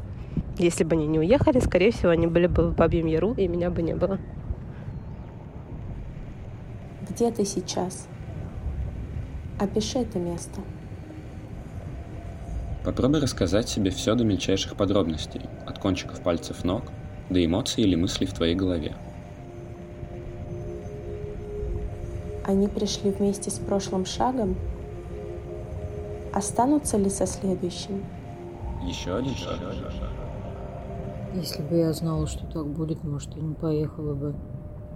Если 0.58 0.84
бы 0.84 0.94
они 0.94 1.06
не 1.06 1.18
уехали, 1.18 1.60
скорее 1.60 1.90
всего, 1.90 2.10
они 2.10 2.26
были 2.26 2.46
бы 2.46 2.70
в 2.70 2.74
Бабьем 2.74 3.06
Яру, 3.06 3.34
и 3.34 3.46
меня 3.46 3.70
бы 3.70 3.82
не 3.82 3.94
было. 3.94 4.18
Где 7.08 7.30
ты 7.30 7.44
сейчас? 7.44 8.08
Опиши 9.58 9.98
это 9.98 10.18
место. 10.18 10.60
Попробуй 12.84 13.20
рассказать 13.20 13.68
себе 13.68 13.90
все 13.90 14.14
до 14.14 14.24
мельчайших 14.24 14.76
подробностей, 14.76 15.42
от 15.66 15.78
кончиков 15.78 16.20
пальцев 16.20 16.64
ног 16.64 16.84
до 17.28 17.44
эмоций 17.44 17.82
или 17.82 17.96
мыслей 17.96 18.26
в 18.26 18.32
твоей 18.32 18.54
голове. 18.54 18.94
Они 22.44 22.68
пришли 22.68 23.10
вместе 23.10 23.50
с 23.50 23.58
прошлым 23.58 24.06
шагом? 24.06 24.56
Останутся 26.32 26.96
ли 26.96 27.10
со 27.10 27.26
следующим? 27.26 28.04
Еще 28.84 29.16
один 29.16 29.34
шаг. 29.34 29.58
Если 31.36 31.62
бы 31.62 31.76
я 31.76 31.92
знала, 31.92 32.26
что 32.26 32.46
так 32.46 32.66
будет, 32.66 33.04
может, 33.04 33.36
я 33.36 33.42
не 33.42 33.54
поехала 33.54 34.14
бы. 34.14 34.34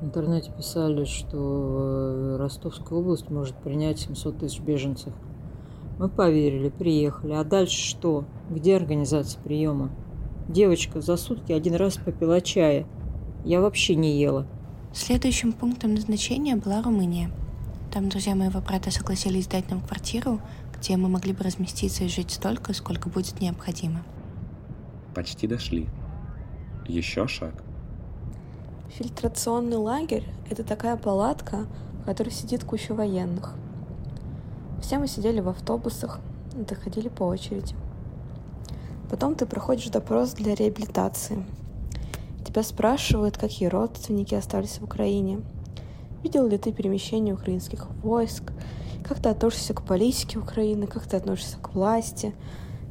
В 0.00 0.06
интернете 0.06 0.50
писали, 0.56 1.04
что 1.04 1.36
э, 1.36 2.36
Ростовская 2.38 2.98
область 2.98 3.28
может 3.28 3.54
принять 3.56 4.00
700 4.00 4.38
тысяч 4.38 4.60
беженцев. 4.60 5.12
Мы 5.98 6.08
поверили, 6.08 6.70
приехали. 6.70 7.34
А 7.34 7.44
дальше 7.44 7.76
что? 7.76 8.24
Где 8.48 8.76
организация 8.76 9.38
приема? 9.42 9.90
Девочка 10.48 11.02
за 11.02 11.18
сутки 11.18 11.52
один 11.52 11.74
раз 11.74 11.98
попила 11.98 12.40
чая. 12.40 12.86
Я 13.44 13.60
вообще 13.60 13.94
не 13.94 14.18
ела. 14.18 14.46
Следующим 14.94 15.52
пунктом 15.52 15.92
назначения 15.92 16.56
была 16.56 16.80
Румыния. 16.80 17.30
Там 17.92 18.08
друзья 18.08 18.34
моего 18.34 18.60
брата 18.62 18.90
согласились 18.90 19.46
дать 19.46 19.68
нам 19.70 19.82
квартиру, 19.82 20.40
где 20.78 20.96
мы 20.96 21.10
могли 21.10 21.34
бы 21.34 21.44
разместиться 21.44 22.04
и 22.04 22.08
жить 22.08 22.30
столько, 22.30 22.72
сколько 22.72 23.10
будет 23.10 23.42
необходимо. 23.42 24.02
Почти 25.14 25.46
дошли. 25.46 25.86
Еще 26.86 27.26
шаг. 27.28 27.54
Фильтрационный 28.88 29.76
лагерь— 29.76 30.24
это 30.50 30.64
такая 30.64 30.96
палатка, 30.96 31.66
в 32.02 32.04
которой 32.04 32.30
сидит 32.30 32.64
куча 32.64 32.94
военных. 32.94 33.54
Все 34.80 34.98
мы 34.98 35.06
сидели 35.06 35.40
в 35.40 35.48
автобусах, 35.48 36.20
доходили 36.54 37.08
по 37.08 37.24
очереди. 37.24 37.74
Потом 39.08 39.34
ты 39.34 39.46
проходишь 39.46 39.88
допрос 39.90 40.32
для 40.32 40.54
реабилитации. 40.54 41.44
Тебя 42.44 42.62
спрашивают, 42.62 43.38
какие 43.38 43.68
родственники 43.68 44.34
остались 44.34 44.78
в 44.78 44.84
Украине. 44.84 45.40
Видел 46.22 46.46
ли 46.46 46.58
ты 46.58 46.72
перемещение 46.72 47.34
украинских 47.34 47.88
войск? 48.02 48.52
Как 49.06 49.20
ты 49.20 49.28
относишься 49.28 49.74
к 49.74 49.82
политике 49.82 50.38
Украины? 50.38 50.86
Как 50.86 51.04
ты 51.04 51.16
относишься 51.16 51.58
к 51.58 51.74
власти? 51.74 52.34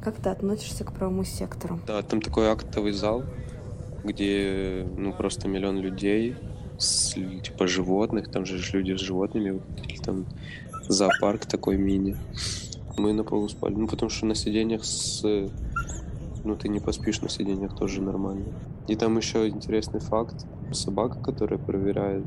Как 0.03 0.15
ты 0.15 0.29
относишься 0.29 0.83
к 0.85 0.93
правому 0.93 1.23
сектору? 1.23 1.79
Да, 1.85 2.01
там 2.01 2.21
такой 2.21 2.47
актовый 2.47 2.93
зал, 2.93 3.23
где 4.03 4.87
ну 4.97 5.13
просто 5.13 5.47
миллион 5.47 5.79
людей, 5.79 6.35
с, 6.77 7.13
типа 7.13 7.67
животных, 7.67 8.31
там 8.31 8.45
же 8.45 8.57
люди 8.73 8.95
с 8.97 9.01
животными, 9.01 9.61
там 10.03 10.25
зоопарк 10.87 11.45
такой 11.45 11.77
мини. 11.77 12.15
Мы 12.97 13.13
на 13.13 13.23
полу 13.23 13.47
спали, 13.49 13.75
ну 13.75 13.87
потому 13.87 14.09
что 14.09 14.25
на 14.25 14.35
сиденьях 14.35 14.83
с 14.83 15.23
ну 16.43 16.55
ты 16.55 16.69
не 16.69 16.79
поспишь 16.79 17.21
на 17.21 17.29
сиденьях 17.29 17.75
тоже 17.77 18.01
нормально. 18.01 18.45
И 18.87 18.95
там 18.95 19.17
еще 19.17 19.47
интересный 19.47 19.99
факт. 19.99 20.45
Собака, 20.71 21.19
которая 21.19 21.59
проверяет 21.59 22.25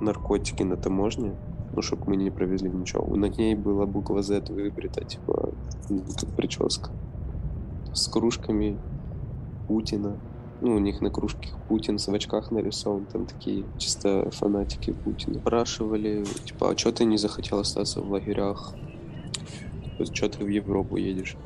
наркотики 0.00 0.62
на 0.62 0.76
таможне, 0.76 1.34
ну, 1.74 1.82
чтобы 1.82 2.04
мы 2.08 2.16
не 2.16 2.30
провезли 2.30 2.70
ничего. 2.70 3.14
На 3.16 3.26
ней 3.26 3.54
была 3.54 3.86
буква 3.86 4.22
Z 4.22 4.52
выбрита, 4.52 5.04
типа, 5.04 5.50
ну, 5.88 6.02
как 6.18 6.30
прическа. 6.30 6.90
С 7.92 8.08
кружками 8.08 8.78
Путина. 9.70 10.16
Ну, 10.62 10.74
у 10.74 10.78
них 10.80 11.00
на 11.00 11.10
кружке 11.10 11.50
Путин 11.68 11.96
в 11.98 12.08
очках 12.08 12.50
нарисован, 12.50 13.06
там 13.06 13.24
такие 13.24 13.64
чисто 13.78 14.28
фанатики 14.32 14.92
Путина. 14.92 15.38
Спрашивали, 15.38 16.24
типа, 16.44 16.72
а 16.72 16.76
что 16.76 16.90
ты 16.90 17.04
не 17.04 17.16
захотел 17.18 17.60
остаться 17.60 18.00
в 18.00 18.10
лагерях? 18.10 18.74
Что 20.12 20.28
ты 20.28 20.44
в 20.44 20.48
Европу 20.48 20.96
едешь? 20.96 21.36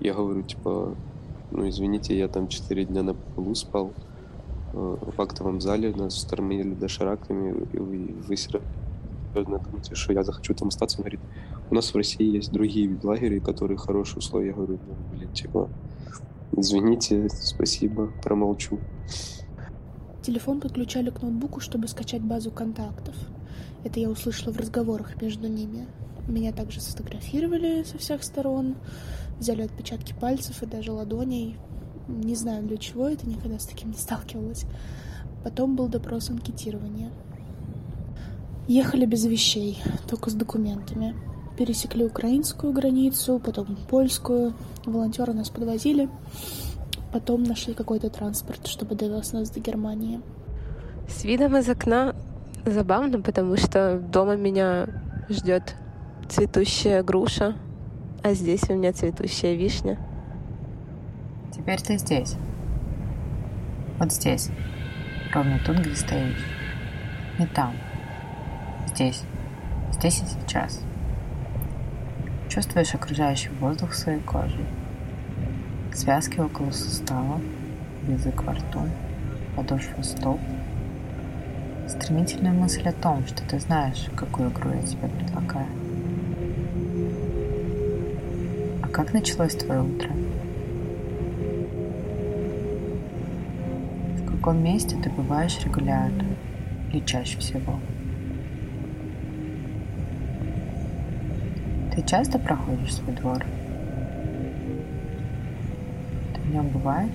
Я 0.00 0.14
говорю, 0.14 0.42
типа, 0.42 0.96
ну, 1.50 1.68
извините, 1.68 2.16
я 2.16 2.28
там 2.28 2.48
4 2.48 2.86
дня 2.86 3.02
на 3.02 3.12
полу 3.12 3.54
спал, 3.54 3.92
э, 4.72 4.96
в 5.16 5.20
актовом 5.20 5.60
зале 5.60 5.94
нас 5.94 6.16
штормили 6.16 6.72
дошираками, 6.72 7.66
и 7.74 7.78
вы 7.78 8.36
серьезно 8.38 9.58
думаете, 9.58 9.94
что 9.94 10.14
я 10.14 10.24
захочу 10.24 10.54
там 10.54 10.68
остаться? 10.68 10.96
Он 10.96 11.02
говорит, 11.02 11.20
у 11.70 11.74
нас 11.74 11.92
в 11.92 11.96
России 11.96 12.36
есть 12.36 12.52
другие 12.52 12.98
лагеря, 13.02 13.38
которые 13.38 13.76
хорошие 13.76 14.18
условия. 14.18 14.48
Я 14.48 14.54
говорю, 14.54 14.78
ну, 14.88 14.94
блин, 15.14 15.30
типа, 15.34 15.68
извините, 16.56 17.28
спасибо, 17.30 18.12
промолчу. 18.22 18.78
Телефон 20.22 20.60
подключали 20.60 21.10
к 21.10 21.22
ноутбуку, 21.22 21.60
чтобы 21.60 21.88
скачать 21.88 22.22
базу 22.22 22.50
контактов. 22.50 23.14
Это 23.84 23.98
я 24.00 24.10
услышала 24.10 24.52
в 24.52 24.58
разговорах 24.58 25.20
между 25.20 25.48
ними. 25.48 25.86
Меня 26.28 26.52
также 26.52 26.80
сфотографировали 26.80 27.82
со 27.84 27.98
всех 27.98 28.22
сторон, 28.22 28.76
взяли 29.38 29.62
отпечатки 29.62 30.14
пальцев 30.18 30.62
и 30.62 30.66
даже 30.66 30.92
ладоней. 30.92 31.56
Не 32.08 32.34
знаю 32.34 32.66
для 32.66 32.76
чего 32.76 33.08
это, 33.08 33.28
никогда 33.28 33.58
с 33.58 33.66
таким 33.66 33.90
не 33.90 33.96
сталкивалась. 33.96 34.66
Потом 35.42 35.76
был 35.76 35.88
допрос 35.88 36.28
анкетирования. 36.28 37.10
Ехали 38.68 39.06
без 39.06 39.24
вещей, 39.24 39.82
только 40.08 40.30
с 40.30 40.34
документами. 40.34 41.16
Пересекли 41.60 42.06
украинскую 42.06 42.72
границу, 42.72 43.38
потом 43.38 43.76
польскую. 43.76 44.54
Волонтеры 44.86 45.34
нас 45.34 45.50
подвозили. 45.50 46.08
Потом 47.12 47.42
нашли 47.42 47.74
какой-то 47.74 48.08
транспорт, 48.08 48.66
чтобы 48.66 48.94
довез 48.94 49.34
нас 49.34 49.50
до 49.50 49.60
Германии. 49.60 50.22
С 51.06 51.22
видом 51.22 51.58
из 51.58 51.68
окна 51.68 52.16
забавно, 52.64 53.20
потому 53.20 53.58
что 53.58 53.98
дома 53.98 54.36
меня 54.36 54.88
ждет 55.28 55.74
цветущая 56.30 57.02
груша, 57.02 57.56
а 58.22 58.32
здесь 58.32 58.62
у 58.70 58.74
меня 58.74 58.94
цветущая 58.94 59.54
вишня. 59.54 59.98
Теперь 61.54 61.82
ты 61.82 61.98
здесь. 61.98 62.36
Вот 63.98 64.10
здесь. 64.10 64.48
Ровно 65.34 65.60
тут, 65.66 65.76
где 65.80 65.94
стоишь. 65.94 66.42
Не 67.38 67.46
там. 67.48 67.74
Здесь. 68.94 69.24
Здесь 69.92 70.22
и 70.22 70.24
сейчас. 70.24 70.80
Чувствуешь 72.50 72.94
окружающий 72.94 73.50
воздух 73.60 73.94
своей 73.94 74.18
кожей. 74.18 74.66
Связки 75.94 76.40
около 76.40 76.72
сустава, 76.72 77.40
язык 78.08 78.42
во 78.42 78.54
рту, 78.54 78.80
подошву 79.54 80.02
стоп. 80.02 80.40
Стремительная 81.88 82.52
мысль 82.52 82.88
о 82.88 82.92
том, 82.92 83.24
что 83.24 83.44
ты 83.48 83.60
знаешь, 83.60 84.08
какую 84.16 84.50
игру 84.50 84.72
я 84.72 84.82
тебе 84.82 85.08
предлагаю. 85.08 85.68
как 88.92 89.12
началось 89.12 89.54
твое 89.54 89.82
утро? 89.82 90.10
В 94.18 94.32
каком 94.32 94.62
месте 94.62 94.96
ты 95.00 95.08
бываешь 95.08 95.58
регулярно 95.64 96.24
или 96.92 97.00
чаще 97.04 97.38
всего? 97.38 97.78
Ты 102.00 102.06
часто 102.06 102.38
проходишь 102.38 102.94
свой 102.94 103.14
двор? 103.14 103.44
Ты 106.34 106.40
в 106.40 106.50
нем 106.50 106.68
бываешь? 106.68 107.10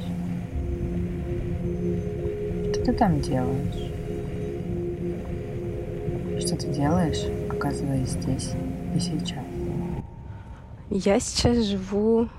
Что 2.69 2.86
ты 2.86 2.93
там 2.93 3.19
делаешь? 3.19 3.91
Что 6.39 6.56
ты 6.56 6.67
делаешь, 6.67 7.26
оказываясь 7.50 8.10
здесь 8.10 8.52
и 8.95 9.00
сейчас? 9.00 9.43
Я 10.91 11.20
сейчас 11.20 11.66
живу 11.66 12.30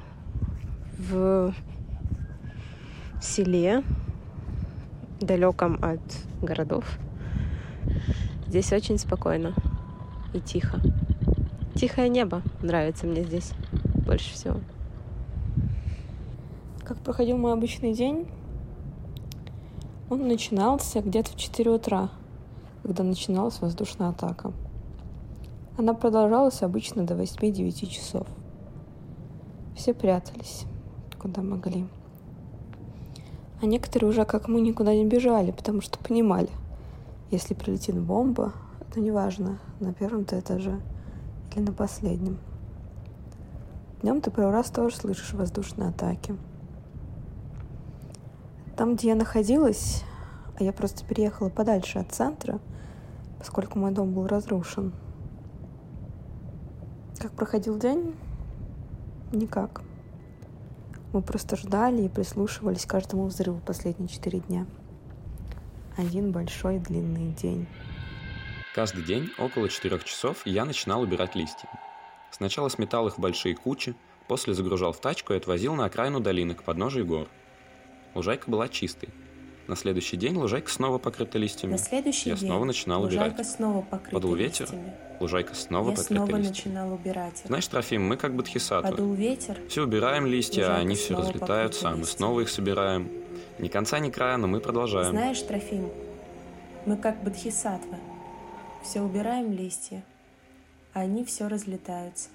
в 0.98 1.52
селе, 3.20 3.82
далеком 5.20 5.80
от 5.82 6.00
городов. 6.42 7.00
Здесь 8.46 8.72
очень 8.72 8.98
спокойно 8.98 9.52
и 10.32 10.38
тихо. 10.38 10.80
Тихое 11.76 12.08
небо 12.08 12.40
нравится 12.62 13.06
мне 13.06 13.22
здесь 13.22 13.52
больше 14.06 14.32
всего. 14.32 14.60
Как 16.82 16.96
проходил 17.00 17.36
мой 17.36 17.52
обычный 17.52 17.92
день? 17.92 18.26
Он 20.08 20.26
начинался 20.26 21.02
где-то 21.02 21.32
в 21.32 21.36
4 21.36 21.70
утра, 21.70 22.08
когда 22.82 23.04
начиналась 23.04 23.60
воздушная 23.60 24.08
атака. 24.08 24.52
Она 25.76 25.92
продолжалась 25.92 26.62
обычно 26.62 27.04
до 27.04 27.12
8-9 27.12 27.86
часов. 27.88 28.26
Все 29.76 29.92
прятались, 29.92 30.64
куда 31.18 31.42
могли. 31.42 31.86
А 33.60 33.66
некоторые 33.66 34.08
уже, 34.08 34.24
как 34.24 34.48
мы, 34.48 34.62
никуда 34.62 34.94
не 34.94 35.04
бежали, 35.04 35.50
потому 35.50 35.82
что 35.82 35.98
понимали, 35.98 36.48
если 37.30 37.52
прилетит 37.52 38.00
бомба, 38.00 38.54
это 38.88 38.98
неважно, 38.98 39.58
на 39.78 39.92
первом-то 39.92 40.40
этаже 40.40 40.80
или 41.56 41.62
на 41.62 41.72
последнем. 41.72 42.38
Днем 44.02 44.20
ты 44.20 44.30
первый 44.30 44.52
раз 44.52 44.70
тоже 44.70 44.94
слышишь 44.94 45.32
воздушные 45.32 45.88
атаки. 45.88 46.36
Там, 48.76 48.94
где 48.94 49.08
я 49.08 49.14
находилась, 49.14 50.04
а 50.58 50.62
я 50.62 50.72
просто 50.72 51.04
переехала 51.04 51.48
подальше 51.48 51.98
от 51.98 52.12
центра, 52.12 52.60
поскольку 53.38 53.78
мой 53.78 53.90
дом 53.90 54.12
был 54.12 54.26
разрушен. 54.26 54.92
Как 57.18 57.32
проходил 57.32 57.78
день? 57.78 58.14
Никак. 59.32 59.80
Мы 61.14 61.22
просто 61.22 61.56
ждали 61.56 62.02
и 62.02 62.08
прислушивались 62.10 62.84
к 62.84 62.90
каждому 62.90 63.24
взрыву 63.24 63.60
последние 63.64 64.08
четыре 64.08 64.40
дня. 64.40 64.66
Один 65.96 66.32
большой 66.32 66.78
длинный 66.78 67.32
день. 67.32 67.66
Каждый 68.76 69.04
день 69.04 69.30
около 69.38 69.70
четырех 69.70 70.04
часов 70.04 70.42
я 70.44 70.66
начинал 70.66 71.00
убирать 71.00 71.34
листья. 71.34 71.66
Сначала 72.30 72.68
сметал 72.68 73.08
их 73.08 73.16
в 73.16 73.18
большие 73.18 73.56
кучи, 73.56 73.94
после 74.28 74.52
загружал 74.52 74.92
в 74.92 75.00
тачку 75.00 75.32
и 75.32 75.36
отвозил 75.38 75.74
на 75.74 75.86
окраину 75.86 76.20
долины 76.20 76.54
к 76.54 76.62
подножию 76.62 77.06
гор. 77.06 77.26
Лужайка 78.14 78.50
была 78.50 78.68
чистой. 78.68 79.08
На 79.66 79.76
следующий 79.76 80.18
день 80.18 80.36
лужайка 80.36 80.70
снова 80.70 80.98
покрыта 80.98 81.38
листьями. 81.38 81.72
На 81.72 81.78
следующий 81.78 82.28
я 82.28 82.36
день 82.36 82.48
снова 82.48 82.66
начинал 82.66 83.00
лужайка 83.00 83.36
убирать. 83.36 83.50
снова 83.50 83.80
покрыта 83.80 84.10
Подул 84.10 84.34
ветер, 84.34 84.66
листьями. 84.66 84.92
лужайка 85.20 85.54
снова 85.54 85.90
Я 85.92 85.96
покрыта 85.96 86.14
снова 86.14 86.36
листьями. 86.36 86.48
начинал 86.74 86.92
убирать 86.92 87.40
их. 87.40 87.46
Знаешь, 87.46 87.66
Трофим, 87.68 88.06
мы 88.06 88.18
как 88.18 88.34
бодхисаттвы. 88.36 88.90
Подул 88.90 89.14
ветер, 89.14 89.58
Все 89.70 89.84
убираем 89.84 90.26
листья, 90.26 90.74
а 90.74 90.76
они 90.76 90.96
все 90.96 91.16
разлетаются, 91.16 91.88
а 91.88 91.96
мы 91.96 92.04
снова 92.04 92.40
их 92.40 92.50
собираем. 92.50 93.10
Ни 93.58 93.68
конца, 93.68 93.98
ни 94.00 94.10
края, 94.10 94.36
но 94.36 94.48
мы 94.48 94.60
продолжаем. 94.60 95.12
Знаешь, 95.12 95.40
Трофим, 95.40 95.88
мы 96.84 96.98
как 96.98 97.24
бодхисаттвы. 97.24 97.96
Все 98.86 99.02
убираем 99.02 99.50
листья, 99.50 100.04
а 100.92 101.00
они 101.00 101.24
все 101.24 101.48
разлетаются. 101.48 102.28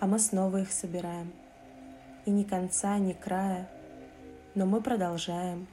А 0.00 0.06
мы 0.06 0.18
снова 0.18 0.62
их 0.62 0.72
собираем. 0.72 1.34
И 2.24 2.30
ни 2.30 2.44
конца, 2.44 2.96
ни 2.96 3.12
края, 3.12 3.68
но 4.54 4.64
мы 4.64 4.80
продолжаем. 4.80 5.66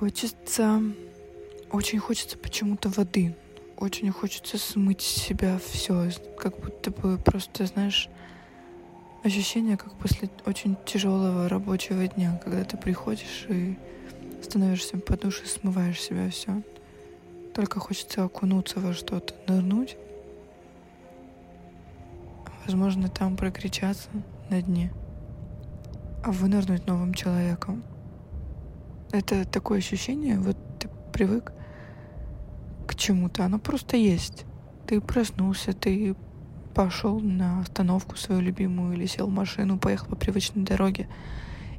Хочется... 0.00 0.82
Очень 1.70 2.00
хочется 2.00 2.36
почему-то 2.36 2.88
воды. 2.88 3.36
Очень 3.76 4.10
хочется 4.10 4.58
смыть 4.58 5.02
с 5.02 5.22
себя 5.22 5.56
все. 5.64 6.10
Как 6.36 6.58
будто 6.58 6.90
бы 6.90 7.18
просто, 7.18 7.66
знаешь, 7.66 8.08
ощущение, 9.22 9.76
как 9.76 9.96
после 9.96 10.28
очень 10.44 10.76
тяжелого 10.84 11.48
рабочего 11.48 12.04
дня, 12.08 12.40
когда 12.42 12.64
ты 12.64 12.76
приходишь 12.76 13.46
и 13.48 13.78
становишься 14.42 14.98
под 14.98 15.20
душ 15.20 15.42
и 15.42 15.46
смываешь 15.46 16.02
себя 16.02 16.28
все. 16.30 16.62
Только 17.56 17.80
хочется 17.80 18.22
окунуться 18.22 18.80
во 18.80 18.92
что-то, 18.92 19.32
нырнуть. 19.48 19.96
Возможно, 22.66 23.08
там 23.08 23.34
прокричаться 23.34 24.10
на 24.50 24.60
дне, 24.60 24.92
а 26.22 26.32
вынырнуть 26.32 26.86
новым 26.86 27.14
человеком. 27.14 27.82
Это 29.10 29.46
такое 29.46 29.78
ощущение, 29.78 30.38
вот 30.38 30.58
ты 30.78 30.90
привык 31.14 31.54
к 32.86 32.94
чему-то, 32.94 33.46
оно 33.46 33.58
просто 33.58 33.96
есть. 33.96 34.44
Ты 34.86 35.00
проснулся, 35.00 35.72
ты 35.72 36.14
пошел 36.74 37.20
на 37.20 37.60
остановку 37.60 38.16
свою 38.16 38.42
любимую 38.42 38.92
или 38.92 39.06
сел 39.06 39.28
в 39.28 39.32
машину, 39.32 39.78
поехал 39.78 40.08
по 40.08 40.16
привычной 40.16 40.64
дороге. 40.64 41.08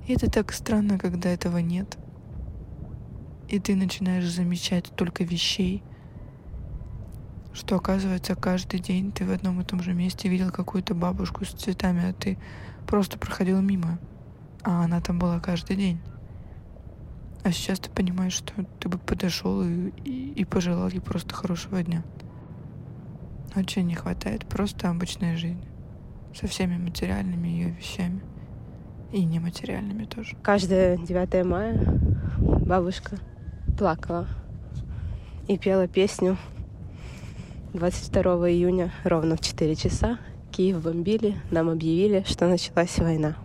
И 0.08 0.14
это 0.14 0.28
так 0.28 0.54
странно, 0.54 0.98
когда 0.98 1.30
этого 1.30 1.60
нет. 1.60 2.00
И 3.48 3.60
ты 3.60 3.76
начинаешь 3.76 4.30
замечать 4.30 4.92
только 4.96 5.24
вещей, 5.24 5.84
что 7.54 7.76
оказывается 7.76 8.36
каждый 8.36 8.80
день 8.80 9.12
ты 9.12 9.26
в 9.26 9.32
одном 9.32 9.62
и 9.62 9.64
том 9.64 9.82
же 9.82 9.94
месте 9.94 10.30
видел 10.30 10.52
какую-то 10.52 10.94
бабушку 10.94 11.46
с 11.46 11.50
цветами, 11.50 12.10
а 12.10 12.14
ты 12.14 12.38
просто 12.86 13.18
проходил 13.18 13.62
мимо, 13.62 14.00
а 14.64 14.84
она 14.84 15.02
там 15.02 15.18
была 15.18 15.40
каждый 15.40 15.76
день. 15.76 16.00
А 17.44 17.52
сейчас 17.52 17.80
ты 17.80 17.90
понимаешь, 17.90 18.34
что 18.34 18.54
ты 18.80 18.90
бы 18.90 18.98
подошел 18.98 19.64
и, 19.64 19.90
и, 20.04 20.34
и 20.34 20.46
пожелал 20.46 20.90
ей 20.90 21.00
просто 21.00 21.34
хорошего 21.34 21.82
дня. 21.82 22.04
Очень 23.56 23.88
не 23.88 23.96
хватает 23.96 24.46
просто 24.46 24.90
обычной 24.90 25.38
жизни. 25.38 25.68
Со 26.36 26.48
всеми 26.48 26.78
материальными 26.78 27.48
ее 27.48 27.70
вещами. 27.70 28.22
И 29.14 29.24
нематериальными 29.24 30.04
тоже. 30.04 30.36
Каждое 30.44 30.98
9 30.98 31.46
мая 31.46 31.80
бабушка 32.38 33.18
плакала 33.78 34.28
и 35.48 35.58
пела 35.58 35.88
песню 35.88 36.38
22 37.74 38.50
июня 38.50 38.92
ровно 39.04 39.38
в 39.38 39.42
4 39.42 39.76
часа 39.76 40.18
Киев 40.52 40.82
бомбили, 40.82 41.36
нам 41.52 41.70
объявили, 41.70 42.24
что 42.28 42.48
началась 42.48 42.98
война. 42.98 43.36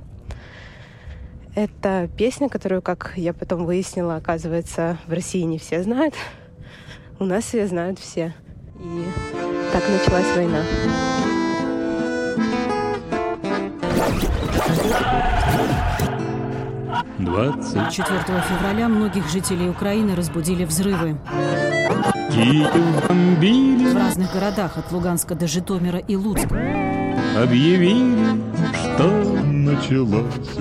Это 1.54 2.08
песня, 2.16 2.48
которую, 2.48 2.80
как 2.80 3.12
я 3.16 3.34
потом 3.34 3.66
выяснила, 3.66 4.16
оказывается, 4.16 4.98
в 5.06 5.12
России 5.12 5.42
не 5.42 5.58
все 5.58 5.82
знают. 5.82 6.14
У 7.18 7.24
нас 7.24 7.52
ее 7.52 7.66
знают 7.66 7.98
все. 7.98 8.32
И 8.80 9.04
так 9.72 9.82
началась 9.86 10.34
война. 10.34 10.62
Двадцать 17.18 17.90
4 17.90 18.18
февраля 18.48 18.88
многих 18.88 19.28
жителей 19.28 19.68
Украины 19.68 20.14
разбудили 20.14 20.64
взрывы. 20.64 21.16
В 22.30 23.96
разных 23.96 24.32
городах 24.32 24.78
от 24.78 24.90
Луганска 24.90 25.34
до 25.34 25.46
Житомира 25.46 25.98
и 25.98 26.16
Луцка. 26.16 26.54
объявили, 27.36 28.40
что 28.72 29.08
началась 29.44 30.56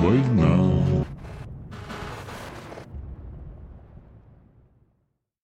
война. 0.00 0.91